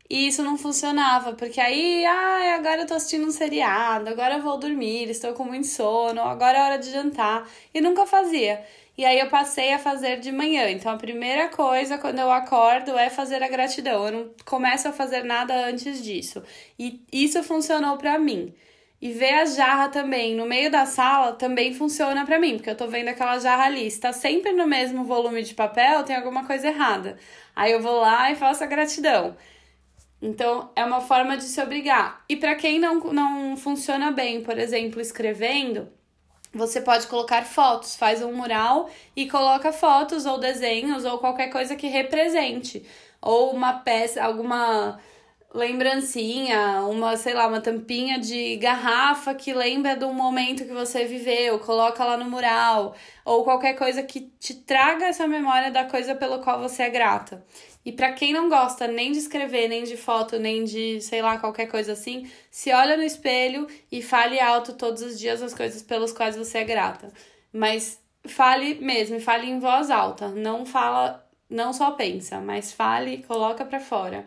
E 0.10 0.28
isso 0.28 0.42
não 0.42 0.58
funcionava, 0.58 1.34
porque 1.34 1.62
aí, 1.62 2.04
ah, 2.06 2.56
agora 2.56 2.82
eu 2.82 2.88
tô 2.88 2.96
assistindo 2.96 3.28
um 3.28 3.32
seriado, 3.32 4.10
agora 4.10 4.36
eu 4.38 4.42
vou 4.42 4.58
dormir, 4.58 5.10
estou 5.10 5.34
com 5.34 5.44
muito 5.46 5.68
sono, 5.68 6.22
agora 6.22 6.58
é 6.58 6.64
hora 6.64 6.78
de 6.80 6.90
jantar. 6.92 7.48
E 7.74 7.80
nunca 7.80 8.08
fazia. 8.08 8.64
E 8.98 9.06
aí 9.06 9.20
eu 9.20 9.30
passei 9.30 9.72
a 9.72 9.80
fazer 9.80 10.20
de 10.20 10.32
manhã. 10.32 10.70
Então 10.70 10.92
a 10.92 10.98
primeira 10.98 11.48
coisa 11.48 11.98
quando 11.98 12.20
eu 12.20 12.32
acordo 12.32 12.98
é 12.98 13.10
fazer 13.10 13.42
a 13.42 13.48
gratidão. 13.48 14.06
Eu 14.08 14.12
não 14.12 14.32
começo 14.46 14.88
a 14.90 14.92
fazer 14.92 15.24
nada 15.24 15.54
antes 15.68 16.04
disso. 16.04 16.44
E 16.78 17.02
isso 17.12 17.42
funcionou 17.44 17.96
para 17.98 18.20
mim. 18.20 18.54
E 19.02 19.14
ver 19.14 19.36
a 19.36 19.46
jarra 19.46 19.88
também 19.90 20.36
no 20.36 20.46
meio 20.46 20.70
da 20.70 20.86
sala 20.86 21.34
também 21.34 21.74
funciona 21.74 22.26
para 22.26 22.38
mim, 22.40 22.58
porque 22.58 22.70
eu 22.70 22.76
tô 22.76 22.88
vendo 22.88 23.08
aquela 23.08 23.40
jarra 23.40 23.66
ali. 23.66 23.88
está 23.88 24.12
sempre 24.12 24.52
no 24.52 24.68
mesmo 24.68 25.06
volume 25.06 25.44
de 25.44 25.54
papel, 25.54 26.04
tem 26.04 26.16
alguma 26.16 26.46
coisa 26.46 26.68
errada. 26.68 27.18
Aí 27.56 27.72
eu 27.72 27.82
vou 27.82 28.02
lá 28.02 28.30
e 28.32 28.36
faço 28.36 28.64
a 28.64 28.68
gratidão. 28.68 29.38
Então, 30.22 30.70
é 30.76 30.84
uma 30.84 31.02
forma 31.02 31.38
de 31.38 31.44
se 31.44 31.62
obrigar. 31.62 32.24
E 32.28 32.36
para 32.36 32.56
quem 32.56 32.78
não, 32.78 33.00
não 33.14 33.56
funciona 33.56 34.12
bem, 34.12 34.44
por 34.44 34.58
exemplo, 34.58 35.00
escrevendo, 35.00 35.88
você 36.54 36.82
pode 36.82 37.08
colocar 37.08 37.46
fotos, 37.46 37.96
faz 37.96 38.22
um 38.22 38.34
mural 38.34 38.90
e 39.16 39.30
coloca 39.30 39.72
fotos 39.72 40.26
ou 40.26 40.40
desenhos 40.40 41.06
ou 41.06 41.20
qualquer 41.20 41.50
coisa 41.50 41.76
que 41.76 41.88
represente. 41.88 42.86
Ou 43.22 43.52
uma 43.52 43.74
peça, 43.74 44.24
alguma 44.24 45.00
lembrancinha, 45.54 46.82
uma, 46.86 47.18
sei 47.18 47.34
lá, 47.34 47.48
uma 47.48 47.60
tampinha 47.62 48.20
de 48.20 48.56
garrafa 48.58 49.34
que 49.34 49.52
lembra 49.54 49.96
do 49.96 50.14
momento 50.14 50.64
que 50.64 50.74
você 50.74 51.06
viveu, 51.06 51.60
coloca 51.60 52.04
lá 52.06 52.18
no 52.18 52.26
mural, 52.26 52.96
ou 53.26 53.44
qualquer 53.44 53.74
coisa 53.74 54.04
que 54.04 54.32
te 54.40 54.54
traga 54.54 55.06
essa 55.06 55.28
memória 55.28 55.72
da 55.72 55.86
coisa 55.86 56.14
pelo 56.14 56.40
qual 56.40 56.60
você 56.60 56.84
é 56.84 56.90
grata. 56.90 57.44
E 57.90 57.92
para 57.92 58.14
quem 58.14 58.32
não 58.32 58.48
gosta 58.50 58.88
nem 58.88 59.12
de 59.12 59.18
escrever, 59.18 59.68
nem 59.68 59.84
de 59.84 59.98
foto, 59.98 60.38
nem 60.38 60.64
de, 60.64 61.02
sei 61.02 61.24
lá, 61.24 61.40
qualquer 61.40 61.66
coisa 61.66 61.94
assim, 61.94 62.30
se 62.52 62.72
olha 62.72 62.96
no 62.96 63.02
espelho 63.02 63.66
e 63.92 64.00
fale 64.00 64.40
alto 64.40 64.74
todos 64.74 65.02
os 65.02 65.20
dias 65.20 65.42
as 65.42 65.56
coisas 65.56 65.82
pelas 65.82 66.14
quais 66.14 66.36
você 66.36 66.60
é 66.60 66.64
grata. 66.64 67.12
Mas 67.52 68.00
fale 68.28 68.76
mesmo, 68.76 69.20
fale 69.20 69.50
em 69.50 69.58
voz 69.58 69.90
alta, 69.90 70.28
não 70.28 70.68
fala, 70.68 71.28
não 71.50 71.74
só 71.74 71.90
pensa, 71.90 72.40
mas 72.40 72.72
fale, 72.72 73.24
coloca 73.24 73.66
para 73.66 73.80
fora. 73.80 74.24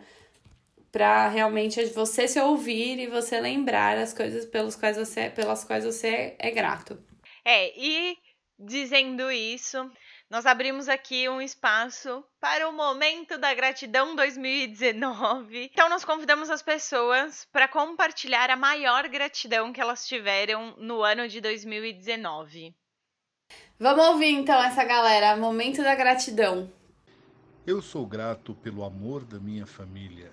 Para 0.91 1.29
realmente 1.29 1.85
você 1.85 2.27
se 2.27 2.41
ouvir 2.41 2.99
e 2.99 3.07
você 3.07 3.39
lembrar 3.39 3.97
as 3.97 4.11
coisas 4.13 4.43
pelas 4.43 4.75
quais 4.75 4.97
você, 4.97 5.29
pelas 5.29 5.63
quais 5.63 5.85
você 5.85 6.35
é 6.37 6.51
grato. 6.51 7.01
É, 7.45 7.71
e 7.79 8.17
dizendo 8.59 9.31
isso, 9.31 9.89
nós 10.33 10.47
abrimos 10.47 10.89
aqui 10.89 11.29
um 11.29 11.39
espaço 11.39 12.23
para 12.39 12.67
o 12.67 12.73
momento 12.73 13.37
da 13.37 13.53
gratidão 13.53 14.15
2019. 14.15 15.69
Então 15.71 15.87
nós 15.87 16.03
convidamos 16.03 16.49
as 16.49 16.63
pessoas 16.63 17.47
para 17.51 17.67
compartilhar 17.67 18.49
a 18.49 18.55
maior 18.55 19.07
gratidão 19.09 19.71
que 19.71 19.79
elas 19.79 20.07
tiveram 20.07 20.75
no 20.79 21.03
ano 21.03 21.27
de 21.27 21.39
2019. 21.39 22.75
Vamos 23.79 24.07
ouvir 24.07 24.31
então 24.31 24.59
essa 24.59 24.83
galera, 24.83 25.37
momento 25.37 25.83
da 25.83 25.93
gratidão. 25.93 26.67
Eu 27.63 27.79
sou 27.79 28.03
grato 28.03 28.55
pelo 28.55 28.83
amor 28.83 29.23
da 29.25 29.39
minha 29.39 29.67
família. 29.67 30.31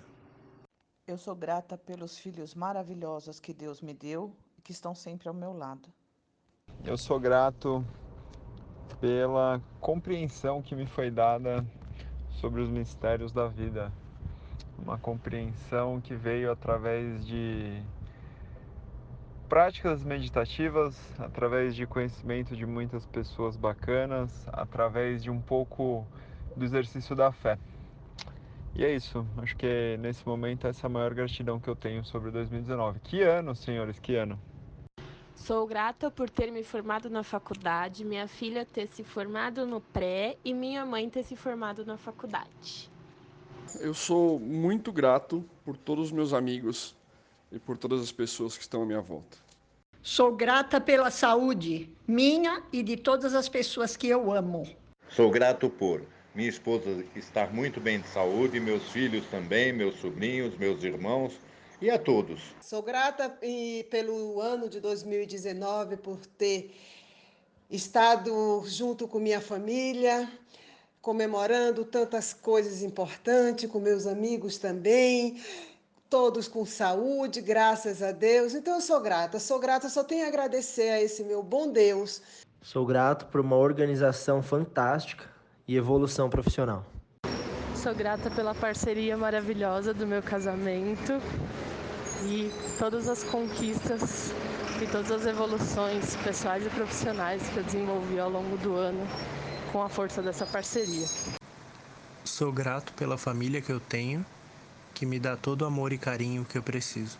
Eu 1.05 1.19
sou 1.19 1.35
grata 1.35 1.77
pelos 1.77 2.17
filhos 2.17 2.55
maravilhosos 2.55 3.39
que 3.39 3.53
Deus 3.53 3.83
me 3.83 3.93
deu 3.93 4.35
e 4.57 4.63
que 4.63 4.71
estão 4.71 4.95
sempre 4.95 5.27
ao 5.27 5.33
meu 5.35 5.53
lado. 5.53 5.93
Eu 6.83 6.97
sou 6.97 7.19
grato 7.19 7.85
pela 8.99 9.61
compreensão 9.79 10.61
que 10.61 10.75
me 10.75 10.85
foi 10.85 11.09
dada 11.09 11.65
sobre 12.31 12.61
os 12.61 12.69
mistérios 12.69 13.31
da 13.31 13.47
vida. 13.47 13.91
Uma 14.77 14.97
compreensão 14.97 16.01
que 16.01 16.15
veio 16.15 16.51
através 16.51 17.25
de 17.25 17.81
práticas 19.47 20.03
meditativas, 20.03 20.97
através 21.19 21.75
de 21.75 21.85
conhecimento 21.85 22.55
de 22.55 22.65
muitas 22.65 23.05
pessoas 23.05 23.57
bacanas, 23.57 24.47
através 24.51 25.21
de 25.21 25.29
um 25.29 25.41
pouco 25.41 26.05
do 26.55 26.63
exercício 26.63 27.15
da 27.15 27.31
fé. 27.31 27.59
E 28.73 28.85
é 28.85 28.95
isso, 28.95 29.27
acho 29.37 29.55
que 29.57 29.97
nesse 29.99 30.25
momento 30.25 30.65
essa 30.65 30.85
é 30.85 30.87
a 30.87 30.89
maior 30.89 31.13
gratidão 31.13 31.59
que 31.59 31.67
eu 31.67 31.75
tenho 31.75 32.03
sobre 32.05 32.31
2019. 32.31 33.01
Que 33.01 33.21
ano, 33.21 33.53
senhores, 33.53 33.99
que 33.99 34.15
ano! 34.15 34.39
Sou 35.45 35.65
grata 35.65 36.11
por 36.11 36.29
ter 36.29 36.51
me 36.51 36.63
formado 36.63 37.09
na 37.09 37.23
faculdade, 37.23 38.05
minha 38.05 38.27
filha 38.27 38.63
ter 38.63 38.87
se 38.87 39.03
formado 39.03 39.65
no 39.65 39.81
pré 39.81 40.37
e 40.45 40.53
minha 40.53 40.85
mãe 40.85 41.09
ter 41.09 41.23
se 41.23 41.35
formado 41.35 41.83
na 41.83 41.97
faculdade. 41.97 42.91
Eu 43.79 43.91
sou 43.91 44.39
muito 44.39 44.91
grato 44.91 45.43
por 45.65 45.75
todos 45.75 46.05
os 46.05 46.11
meus 46.11 46.31
amigos 46.31 46.95
e 47.51 47.57
por 47.57 47.75
todas 47.75 48.01
as 48.01 48.11
pessoas 48.11 48.55
que 48.55 48.61
estão 48.61 48.83
à 48.83 48.85
minha 48.85 49.01
volta. 49.01 49.35
Sou 50.03 50.31
grata 50.31 50.79
pela 50.79 51.09
saúde 51.09 51.89
minha 52.07 52.61
e 52.71 52.83
de 52.83 52.95
todas 52.95 53.33
as 53.33 53.49
pessoas 53.49 53.97
que 53.97 54.07
eu 54.07 54.31
amo. 54.31 54.69
Sou 55.09 55.31
grato 55.31 55.71
por 55.71 56.03
minha 56.35 56.49
esposa 56.49 57.03
estar 57.15 57.51
muito 57.51 57.81
bem 57.81 57.99
de 57.99 58.07
saúde, 58.09 58.59
meus 58.59 58.83
filhos 58.91 59.25
também, 59.25 59.73
meus 59.73 59.95
sobrinhos, 59.95 60.55
meus 60.55 60.83
irmãos 60.83 61.33
e 61.81 61.89
a 61.89 61.97
todos. 61.97 62.39
Sou 62.61 62.81
grata 62.81 63.35
e, 63.41 63.85
pelo 63.89 64.39
ano 64.39 64.69
de 64.69 64.79
2019 64.79 65.97
por 65.97 66.17
ter 66.25 66.75
estado 67.69 68.63
junto 68.65 69.07
com 69.07 69.19
minha 69.19 69.41
família, 69.41 70.31
comemorando 71.01 71.83
tantas 71.83 72.33
coisas 72.33 72.83
importantes, 72.83 73.69
com 73.69 73.79
meus 73.79 74.05
amigos 74.05 74.57
também, 74.57 75.41
todos 76.09 76.47
com 76.47 76.65
saúde, 76.65 77.41
graças 77.41 78.03
a 78.03 78.11
Deus. 78.11 78.53
Então 78.53 78.75
eu 78.75 78.81
sou 78.81 78.99
grata, 78.99 79.39
sou 79.39 79.59
grata, 79.59 79.89
só 79.89 80.03
tenho 80.03 80.25
a 80.25 80.27
agradecer 80.27 80.89
a 80.89 81.01
esse 81.01 81.23
meu 81.23 81.41
bom 81.41 81.71
Deus. 81.71 82.21
Sou 82.61 82.85
grato 82.85 83.25
por 83.27 83.41
uma 83.41 83.55
organização 83.57 84.43
fantástica 84.43 85.25
e 85.67 85.75
evolução 85.75 86.29
profissional. 86.29 86.85
Sou 87.81 87.95
grata 87.95 88.29
pela 88.29 88.53
parceria 88.53 89.17
maravilhosa 89.17 89.91
do 89.91 90.05
meu 90.05 90.21
casamento 90.21 91.13
e 92.23 92.51
todas 92.77 93.09
as 93.09 93.23
conquistas 93.23 94.31
e 94.79 94.85
todas 94.85 95.09
as 95.09 95.25
evoluções 95.25 96.15
pessoais 96.17 96.63
e 96.63 96.69
profissionais 96.69 97.41
que 97.49 97.57
eu 97.57 97.63
desenvolvi 97.63 98.19
ao 98.19 98.29
longo 98.29 98.55
do 98.57 98.75
ano 98.75 99.03
com 99.71 99.81
a 99.81 99.89
força 99.89 100.21
dessa 100.21 100.45
parceria. 100.45 101.07
Sou 102.23 102.51
grato 102.51 102.93
pela 102.93 103.17
família 103.17 103.63
que 103.63 103.71
eu 103.71 103.79
tenho, 103.79 104.23
que 104.93 105.03
me 105.03 105.19
dá 105.19 105.35
todo 105.35 105.63
o 105.63 105.65
amor 105.65 105.91
e 105.91 105.97
carinho 105.97 106.45
que 106.45 106.59
eu 106.59 106.61
preciso. 106.61 107.17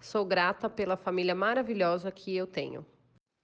Sou 0.00 0.24
grata 0.24 0.70
pela 0.70 0.96
família 0.96 1.34
maravilhosa 1.34 2.10
que 2.10 2.34
eu 2.34 2.46
tenho. 2.46 2.82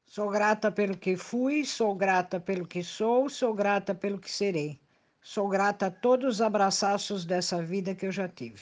Sou 0.06 0.30
grata 0.30 0.72
pelo 0.72 0.96
que 0.96 1.14
fui, 1.14 1.66
sou 1.66 1.94
grata 1.94 2.40
pelo 2.40 2.66
que 2.66 2.82
sou, 2.82 3.28
sou 3.28 3.52
grata 3.52 3.94
pelo 3.94 4.18
que 4.18 4.32
serei. 4.32 4.82
Sou 5.26 5.48
grata 5.48 5.86
a 5.86 5.90
todos 5.90 6.34
os 6.34 6.40
abraços 6.42 7.24
dessa 7.24 7.62
vida 7.62 7.94
que 7.94 8.04
eu 8.04 8.12
já 8.12 8.28
tive. 8.28 8.60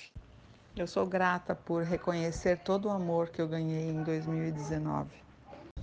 Eu 0.77 0.87
sou 0.87 1.05
grata 1.05 1.57
por 1.57 1.83
reconhecer 1.83 2.57
todo 2.61 2.87
o 2.87 2.91
amor 2.91 3.31
que 3.31 3.43
eu 3.43 3.49
ganhei 3.49 3.91
em 3.91 4.05
2019. 4.05 5.11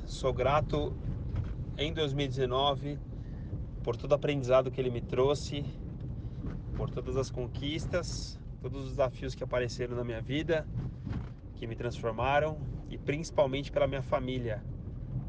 Sou 0.05 0.31
grato 0.31 0.93
em 1.77 1.91
2019 1.91 2.97
por 3.83 3.97
todo 3.97 4.13
o 4.13 4.15
aprendizado 4.15 4.71
que 4.71 4.79
ele 4.79 4.89
me 4.89 5.01
trouxe, 5.01 5.65
por 6.77 6.89
todas 6.89 7.17
as 7.17 7.29
conquistas, 7.29 8.39
todos 8.61 8.85
os 8.85 8.89
desafios 8.91 9.35
que 9.35 9.43
apareceram 9.43 9.97
na 9.97 10.03
minha 10.05 10.21
vida, 10.21 10.65
que 11.57 11.67
me 11.67 11.75
transformaram 11.75 12.57
e 12.89 12.97
principalmente 12.97 13.69
pela 13.69 13.85
minha 13.85 14.01
família, 14.01 14.63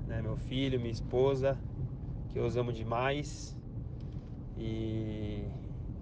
né? 0.06 0.22
meu 0.22 0.36
filho, 0.36 0.78
minha 0.78 0.92
esposa, 0.92 1.58
que 2.28 2.38
eu 2.38 2.46
os 2.46 2.56
amo 2.56 2.72
demais 2.72 3.58
e 4.60 5.48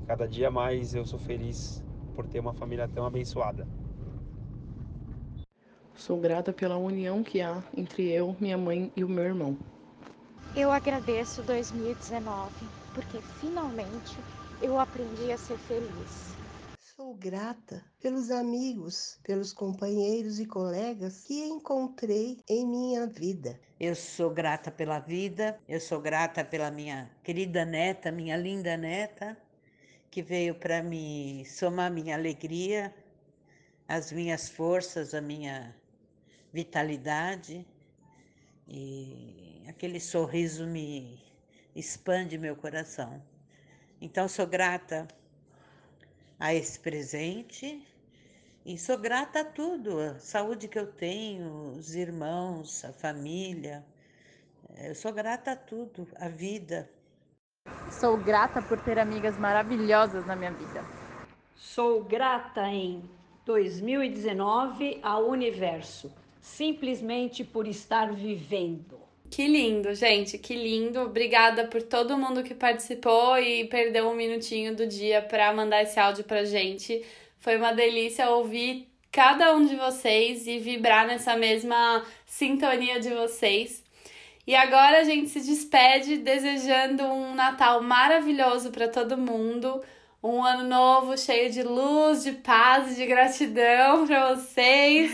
cada 0.07 0.27
dia 0.27 0.51
mais 0.51 0.95
eu 0.95 1.05
sou 1.05 1.19
feliz 1.19 1.83
por 2.17 2.27
ter 2.27 2.41
uma 2.41 2.53
família 2.53 2.89
tão 2.89 3.07
abençoada. 3.07 3.67
Sou 5.97 6.19
grata 6.19 6.53
pela 6.53 6.77
união 6.77 7.23
que 7.23 7.41
há 7.41 7.63
entre 7.77 8.11
eu, 8.11 8.35
minha 8.41 8.59
mãe 8.59 8.91
e 8.97 9.05
o 9.05 9.09
meu 9.09 9.25
irmão. 9.25 9.57
Eu 10.57 10.73
agradeço 10.73 11.43
2019 11.43 12.51
porque 12.93 13.21
finalmente 13.21 14.19
eu 14.61 14.79
aprendi 14.79 15.31
a 15.31 15.39
ser 15.39 15.57
feliz. 15.57 16.48
Grata 17.19 17.85
pelos 18.01 18.31
amigos, 18.31 19.19
pelos 19.25 19.53
companheiros 19.53 20.39
e 20.39 20.47
colegas 20.47 21.25
que 21.25 21.35
encontrei 21.35 22.39
em 22.49 22.65
minha 22.65 23.09
vida. 23.09 23.59
Eu 23.81 23.97
sou 23.97 24.31
grata 24.31 24.71
pela 24.71 25.01
vida, 25.01 25.59
eu 25.69 25.81
sou 25.81 26.01
grata 26.01 26.45
pela 26.45 26.71
minha 26.71 27.11
querida 27.25 27.65
neta, 27.65 28.13
minha 28.13 28.37
linda 28.37 28.77
neta, 28.77 29.37
que 30.13 30.23
veio 30.23 30.55
para 30.55 30.81
me 30.81 31.45
somar 31.45 31.91
minha 31.91 32.15
alegria, 32.15 32.95
as 33.89 34.13
minhas 34.13 34.49
forças, 34.49 35.13
a 35.13 35.21
minha 35.21 35.75
vitalidade. 36.53 37.67
E 38.69 39.65
aquele 39.67 39.99
sorriso 39.99 40.69
me 40.69 41.21
expande 41.75 42.39
meu 42.39 42.55
coração. 42.55 43.21
Então 44.01 44.29
sou 44.29 44.47
grata 44.47 45.09
a 46.39 46.55
esse 46.55 46.79
presente 46.79 47.83
e 48.65 48.77
sou 48.77 48.99
grata 48.99 49.41
a 49.41 49.45
tudo, 49.45 49.99
a 49.99 50.19
saúde 50.19 50.69
que 50.69 50.79
eu 50.79 50.87
tenho, 50.87 51.73
os 51.79 51.95
irmãos, 51.95 52.85
a 52.85 52.93
família. 52.93 53.85
Eu 54.77 54.95
sou 54.95 55.13
grata 55.13 55.53
a 55.53 55.57
tudo, 55.57 56.07
a 56.17 56.29
vida. 56.29 56.89
Sou 57.91 58.17
grata 58.19 58.61
por 58.61 58.79
ter 58.81 58.99
amigas 58.99 59.39
maravilhosas 59.39 60.27
na 60.27 60.37
minha 60.37 60.53
vida. 60.53 60.85
Sou 61.57 62.05
grata 62.05 62.69
em 62.69 63.03
2019 63.47 65.01
ao 65.03 65.29
universo, 65.29 66.15
simplesmente 66.41 67.43
por 67.43 67.67
estar 67.67 68.13
vivendo. 68.13 69.08
Que 69.31 69.47
lindo, 69.47 69.95
gente, 69.95 70.39
que 70.39 70.55
lindo. 70.55 71.01
Obrigada 71.01 71.67
por 71.67 71.83
todo 71.83 72.17
mundo 72.17 72.43
que 72.43 72.55
participou 72.55 73.39
e 73.39 73.67
perdeu 73.67 74.09
um 74.09 74.15
minutinho 74.15 74.75
do 74.75 74.87
dia 74.87 75.21
para 75.23 75.53
mandar 75.53 75.83
esse 75.83 76.01
áudio 76.01 76.25
pra 76.25 76.45
gente. 76.45 77.05
Foi 77.39 77.57
uma 77.57 77.73
delícia 77.73 78.31
ouvir 78.31 78.89
cada 79.13 79.55
um 79.55 79.65
de 79.65 79.77
vocês 79.77 80.47
e 80.47 80.59
vibrar 80.59 81.07
nessa 81.07 81.37
mesma 81.37 82.05
sintonia 82.27 82.99
de 82.99 83.11
vocês. 83.11 83.85
E 84.47 84.55
agora 84.55 85.01
a 85.01 85.05
gente 85.05 85.29
se 85.29 85.41
despede 85.41 86.17
desejando 86.17 87.05
um 87.05 87.35
Natal 87.35 87.83
maravilhoso 87.83 88.71
para 88.71 88.89
todo 88.89 89.19
mundo, 89.19 89.83
um 90.23 90.43
ano 90.43 90.65
novo 90.65 91.17
cheio 91.17 91.51
de 91.51 91.63
luz, 91.63 92.25
de 92.25 92.33
paz 92.33 92.93
e 92.93 92.97
de 92.97 93.07
gratidão 93.07 94.07
para 94.07 94.35
vocês. 94.35 95.13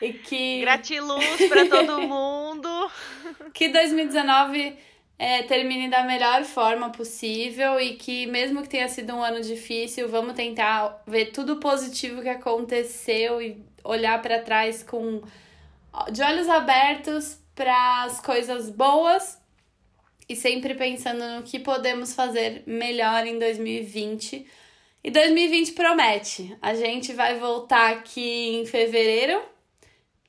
e 0.00 0.12
que 0.12 0.60
gratiluz 0.62 1.48
para 1.48 1.66
todo 1.68 2.02
mundo. 2.02 2.90
que 3.52 3.68
2019 3.68 4.76
é, 5.18 5.42
termine 5.44 5.88
da 5.88 6.04
melhor 6.04 6.44
forma 6.44 6.90
possível 6.90 7.80
e 7.80 7.94
que 7.94 8.26
mesmo 8.26 8.62
que 8.62 8.68
tenha 8.68 8.88
sido 8.88 9.14
um 9.14 9.22
ano 9.22 9.40
difícil, 9.40 10.08
vamos 10.08 10.34
tentar 10.34 11.02
ver 11.06 11.26
tudo 11.26 11.56
positivo 11.56 12.22
que 12.22 12.28
aconteceu 12.28 13.40
e 13.40 13.64
olhar 13.84 14.20
para 14.20 14.40
trás 14.40 14.82
com 14.82 15.22
de 16.10 16.22
olhos 16.22 16.48
abertos 16.48 17.38
para 17.54 18.04
as 18.04 18.20
coisas 18.20 18.70
boas 18.70 19.41
e 20.32 20.36
sempre 20.36 20.74
pensando 20.74 21.22
no 21.28 21.42
que 21.42 21.58
podemos 21.58 22.14
fazer 22.14 22.62
melhor 22.66 23.26
em 23.26 23.38
2020. 23.38 24.46
E 25.04 25.10
2020 25.10 25.72
promete. 25.72 26.56
A 26.62 26.74
gente 26.74 27.12
vai 27.12 27.38
voltar 27.38 27.90
aqui 27.90 28.56
em 28.56 28.64
fevereiro, 28.64 29.42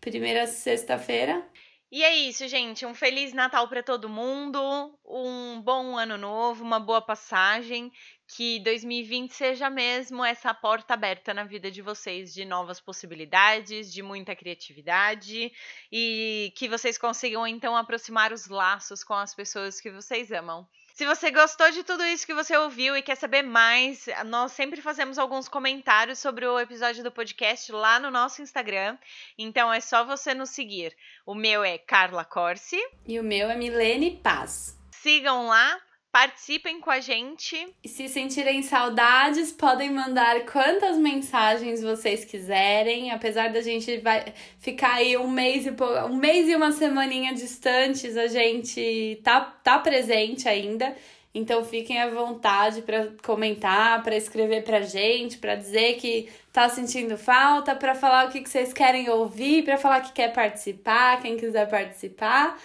primeira 0.01 0.45
sexta-feira. 0.45 1.41
E 1.89 2.03
é 2.03 2.15
isso, 2.15 2.45
gente. 2.49 2.85
Um 2.85 2.93
feliz 2.93 3.33
Natal 3.33 3.67
para 3.69 3.81
todo 3.81 4.09
mundo, 4.09 4.59
um 5.05 5.61
bom 5.61 5.95
ano 5.97 6.17
novo, 6.17 6.63
uma 6.63 6.79
boa 6.79 7.01
passagem. 7.01 7.89
Que 8.35 8.59
2020 8.61 9.31
seja 9.31 9.69
mesmo 9.69 10.25
essa 10.25 10.51
porta 10.55 10.95
aberta 10.95 11.35
na 11.35 11.43
vida 11.43 11.69
de 11.69 11.83
vocês 11.83 12.33
de 12.33 12.43
novas 12.43 12.79
possibilidades, 12.79 13.93
de 13.93 14.01
muita 14.01 14.35
criatividade 14.35 15.51
e 15.91 16.51
que 16.55 16.67
vocês 16.67 16.97
consigam 16.97 17.45
então 17.45 17.77
aproximar 17.77 18.33
os 18.33 18.47
laços 18.47 19.03
com 19.03 19.13
as 19.13 19.35
pessoas 19.35 19.79
que 19.79 19.91
vocês 19.91 20.31
amam. 20.31 20.67
Se 20.95 21.05
você 21.05 21.29
gostou 21.29 21.69
de 21.69 21.83
tudo 21.83 22.03
isso 22.05 22.25
que 22.25 22.33
você 22.33 22.57
ouviu 22.57 22.97
e 22.97 23.03
quer 23.03 23.15
saber 23.15 23.43
mais, 23.43 24.07
nós 24.25 24.51
sempre 24.51 24.81
fazemos 24.81 25.19
alguns 25.19 25.47
comentários 25.47 26.17
sobre 26.17 26.47
o 26.47 26.59
episódio 26.59 27.03
do 27.03 27.11
podcast 27.11 27.71
lá 27.71 27.99
no 27.99 28.09
nosso 28.09 28.41
Instagram. 28.41 28.97
Então 29.37 29.71
é 29.71 29.79
só 29.79 30.03
você 30.03 30.33
nos 30.33 30.49
seguir. 30.49 30.95
O 31.23 31.35
meu 31.35 31.63
é 31.63 31.77
Carla 31.77 32.25
Corsi. 32.25 32.79
E 33.07 33.19
o 33.19 33.23
meu 33.23 33.49
é 33.51 33.55
Milene 33.55 34.19
Paz. 34.23 34.75
Sigam 34.91 35.45
lá, 35.47 35.79
Participem 36.13 36.79
com 36.79 36.91
a 36.91 36.99
gente. 36.99 37.57
E 37.83 37.89
se 37.89 38.07
sentirem 38.07 38.61
saudades, 38.61 39.51
podem 39.51 39.89
mandar 39.89 40.41
quantas 40.45 40.95
mensagens 40.95 41.81
vocês 41.81 42.23
quiserem. 42.23 43.09
Apesar 43.09 43.51
da 43.51 43.61
gente 43.61 43.97
vai 43.97 44.25
ficar 44.59 44.93
aí 44.93 45.17
um 45.17 45.27
mês 45.27 45.65
e 45.65 45.71
um 46.07 46.15
mês 46.15 46.47
e 46.47 46.55
uma 46.55 46.71
semaninha 46.71 47.33
distantes, 47.33 48.15
a 48.15 48.27
gente 48.27 49.19
tá, 49.23 49.41
tá 49.41 49.79
presente 49.79 50.47
ainda. 50.47 50.95
Então 51.33 51.65
fiquem 51.65 51.99
à 51.99 52.07
vontade 52.11 52.83
para 52.83 53.07
comentar, 53.23 54.03
para 54.03 54.15
escrever 54.15 54.63
pra 54.63 54.81
gente, 54.81 55.39
para 55.39 55.55
dizer 55.55 55.95
que 55.95 56.29
tá 56.51 56.69
sentindo 56.69 57.17
falta, 57.17 57.75
para 57.75 57.95
falar 57.95 58.27
o 58.27 58.31
que, 58.31 58.41
que 58.41 58.49
vocês 58.51 58.71
querem 58.71 59.09
ouvir, 59.09 59.63
para 59.63 59.79
falar 59.79 60.01
que 60.01 60.13
quer 60.13 60.31
participar, 60.31 61.23
quem 61.23 61.37
quiser 61.37 61.67
participar. 61.67 62.55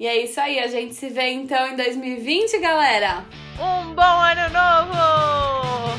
E 0.00 0.06
é 0.06 0.22
isso 0.22 0.40
aí, 0.40 0.60
a 0.60 0.68
gente 0.68 0.94
se 0.94 1.08
vê 1.08 1.30
então 1.30 1.66
em 1.66 1.74
2020, 1.74 2.60
galera. 2.60 3.24
Um 3.58 3.94
bom 3.94 4.00
ano 4.00 4.48
novo! 4.52 5.98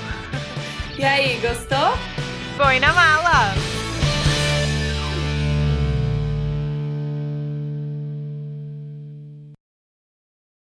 E 0.97 1.03
aí, 1.03 1.37
gostou? 1.41 1.97
Põe 2.57 2.79
na 2.79 2.93
mala! 2.93 3.68